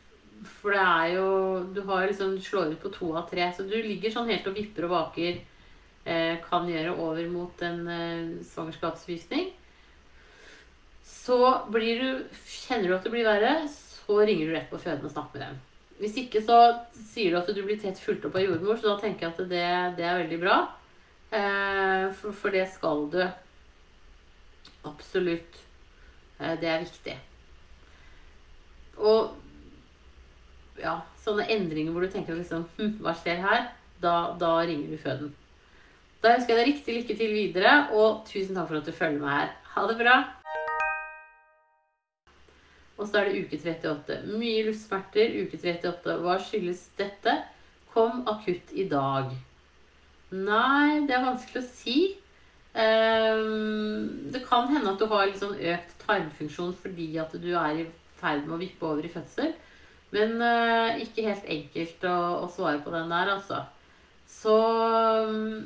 [0.58, 1.26] for det er jo
[1.74, 4.56] Du har liksom slår ut på to av tre, så du ligger sånn helt og
[4.56, 5.40] vipper og vaker.
[6.08, 9.50] Eh, kan gjøre over mot en eh, svangerskapsforgiftning.
[11.28, 11.36] Så
[11.68, 15.36] du, kjenner du at det blir verre, så ringer du rett på fødende og snakker
[15.36, 15.58] med dem.
[15.98, 16.58] Hvis ikke så
[16.94, 19.42] sier du at du blir tett fulgt opp av jordmor, så da tenker jeg at
[19.50, 19.66] det,
[19.98, 20.56] det er veldig bra.
[21.28, 23.20] Eh, for, for, det skal du.
[24.88, 25.58] Absolutt.
[26.38, 27.18] Eh, det er viktig.
[29.04, 29.36] Og
[30.80, 33.68] ja, sånne endringer hvor du tenker liksom hm, Hva skjer her?
[34.00, 35.36] Da, da ringer du føden.
[36.22, 39.20] Da ønsker jeg deg riktig lykke til videre, og tusen takk for at du følger
[39.20, 39.56] meg her.
[39.74, 40.18] Ha det bra!
[42.98, 44.22] Og så er det uke 38.
[44.38, 45.36] Mye luftsmerter.
[45.44, 46.16] Uke 38.
[46.24, 47.36] Hva skyldes dette?
[47.94, 49.30] Kom akutt i dag.
[50.34, 51.98] Nei, det er vanskelig å si.
[52.78, 57.86] Um, det kan hende at du har sånn økt tarmfunksjon fordi at du er i
[58.20, 59.54] ferd med å vippe over i fødsel.
[60.14, 63.62] Men uh, ikke helt enkelt å, å, svare på den der, altså.
[64.28, 64.54] Så
[65.28, 65.62] um,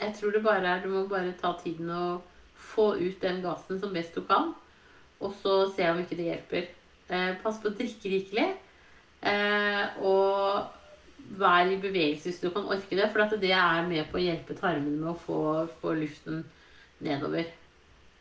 [0.00, 2.31] Jeg tror det bare er Du må bare ta tiden og
[2.72, 4.52] få ut den gassen som best du kan.
[5.22, 6.68] Og så se om ikke det hjelper.
[7.12, 8.52] Eh, pass på å drikke rikelig.
[9.22, 10.64] eh, og
[11.38, 13.08] vær i bevegelse hvis du kan orke det.
[13.12, 15.40] For det er med på å hjelpe tarmene med å få,
[15.80, 16.44] få luften
[17.00, 17.46] nedover.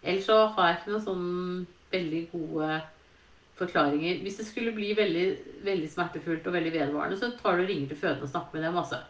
[0.03, 2.81] Ellers så har jeg ikke noen sånn veldig gode
[3.59, 4.21] forklaringer.
[4.25, 5.25] Hvis det skulle bli veldig,
[5.65, 8.67] veldig smertefullt og veldig vedvarende, så tar du og ringer til fødende og snakker med
[8.67, 8.79] dem.
[8.81, 9.01] Altså.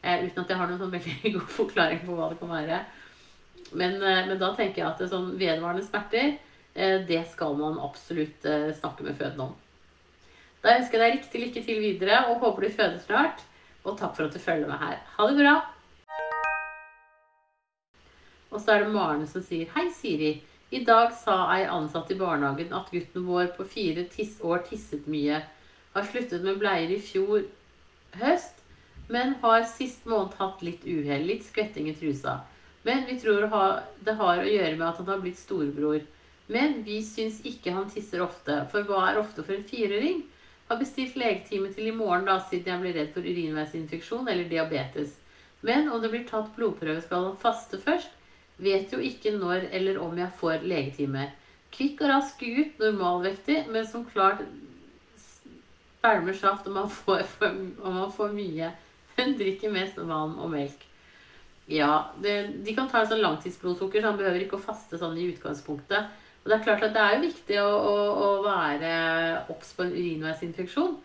[0.00, 2.80] Eh, uten at jeg har noen sånn veldig god forklaring på hva det kan være.
[3.72, 6.36] Men, eh, men da tenker jeg at sånn vedvarende smerter,
[6.74, 9.56] eh, det skal man absolutt eh, snakke med fødende om.
[10.60, 13.44] Da ønsker jeg deg riktig lykke til videre og håper du føder snart.
[13.80, 14.98] Og takk for at du følger med her.
[15.16, 15.54] Ha det bra!
[18.50, 20.34] Og så er det Maren som sier Hei, Siri.
[20.70, 25.08] I dag sa ei ansatt i barnehagen at gutten vår på fire tiss år tisset
[25.10, 25.40] mye.
[25.94, 27.46] Har sluttet med bleier i fjor
[28.20, 28.60] høst,
[29.10, 31.24] men har sist måned hatt litt uhell.
[31.30, 32.40] Litt skvetting i trusa.
[32.82, 33.44] Men vi tror
[34.04, 36.04] det har å gjøre med at han har blitt storebror.
[36.50, 38.56] Men vi syns ikke han tisser ofte.
[38.72, 40.24] For hva er ofte for en fireåring?
[40.70, 45.16] Har bestilt legetime til i morgen da, siden jeg blir redd for urinveisinfeksjon eller diabetes.
[45.66, 48.10] Men om det blir tatt blodprøve, skal han faste først.
[48.60, 51.30] Vet jo ikke når eller om jeg får legetime.
[51.70, 54.42] Kvikk og rask gutt, normalvektig, men som klart
[56.02, 57.26] bælmer saft om han får,
[57.82, 58.70] om han får mye.
[59.18, 60.89] Hun drikker mest vann og melk.
[61.70, 62.34] Ja, det,
[62.66, 66.16] de kan ta en sånn langtidsblodsukker, så han behøver ikke å faste sånn i utgangspunktet.
[66.40, 67.94] Og det er klart at det er jo viktig å, å,
[68.24, 68.90] å være
[69.52, 70.96] obs på en urinveisinfeksjon.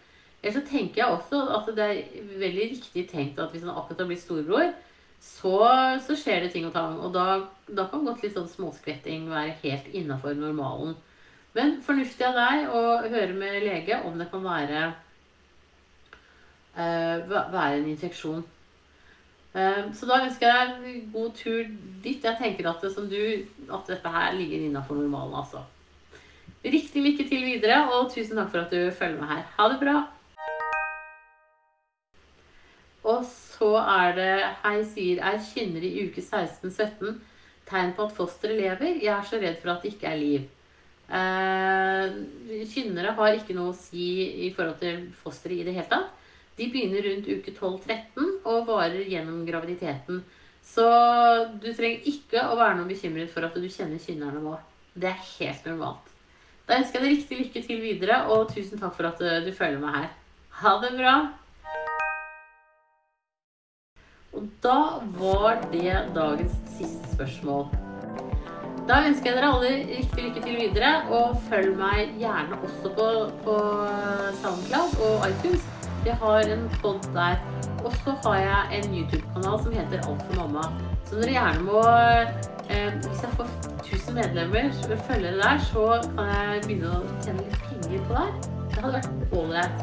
[0.41, 4.03] Ellers så tenker jeg også at det er veldig riktig tenkt at hvis han akkurat
[4.03, 4.73] har blitt storebror,
[5.25, 5.55] så,
[6.05, 6.99] så, skjer det ting og tang.
[7.01, 7.25] Og da,
[7.65, 10.93] da kan godt litt sånn småskvetting være helt innafor normalen.
[11.55, 14.83] Men fornuftig av deg å høre med lege om det kan være,
[16.75, 18.43] uh, være en infeksjon.
[19.55, 21.61] Uh, så da ønsker jeg deg god tur
[22.03, 22.19] dit.
[22.19, 25.63] Jeg tenker at, det, du, at dette her ligger innafor normalen, altså.
[26.65, 29.45] Riktig lykke til videre, og tusen takk for at du følger med her.
[29.55, 29.95] Ha det bra.
[33.05, 34.33] Og så er det
[34.63, 37.19] Hei, sier er kynner i uke 16-17
[37.69, 38.99] tegn på at fosteret lever.
[39.01, 40.43] Jeg er så redd for at det ikke er liv.
[41.05, 42.15] Eh,
[42.71, 44.05] kynnere har ikke noe å si
[44.47, 46.13] i forhold til fosteret i det hele tatt.
[46.55, 50.23] De begynner rundt uke 12-13 og varer gjennom graviditeten.
[50.65, 50.85] Så
[51.61, 54.55] du trenger ikke å være noe bekymret for at du kjenner kynnerne nå.
[54.95, 56.13] Det er helt normalt.
[56.65, 59.81] Da ønsker jeg deg riktig lykke til videre, og tusen takk for at du følger
[59.83, 60.13] meg her.
[60.63, 61.15] Ha det bra!
[64.35, 64.79] Og da
[65.19, 67.69] var det dagens siste spørsmål.
[68.89, 73.07] Da ønsker jeg dere alle riktig lykke til videre, og følg meg gjerne også på,
[73.45, 73.55] på
[74.41, 75.74] SoundCloud og iTunes.
[76.05, 77.35] Jeg har en kont der.
[77.85, 80.63] Og så har jeg en YouTube-kanal som heter Alt for mamma.
[81.05, 81.81] Så dere gjerne må
[82.69, 83.47] eh, Hvis jeg får
[83.83, 84.71] 1000 medlemmer
[85.07, 85.85] følgere der, så
[86.15, 88.27] kan jeg begynne å tjene litt penger på det.
[88.73, 89.77] Det hadde vært ålreit.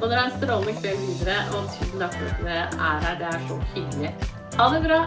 [0.00, 3.14] Og dere har en strålende kveld videre, og tusen takk for at dere er her.
[3.22, 4.10] Det er så hyggelig.
[4.58, 5.00] Ha det bra!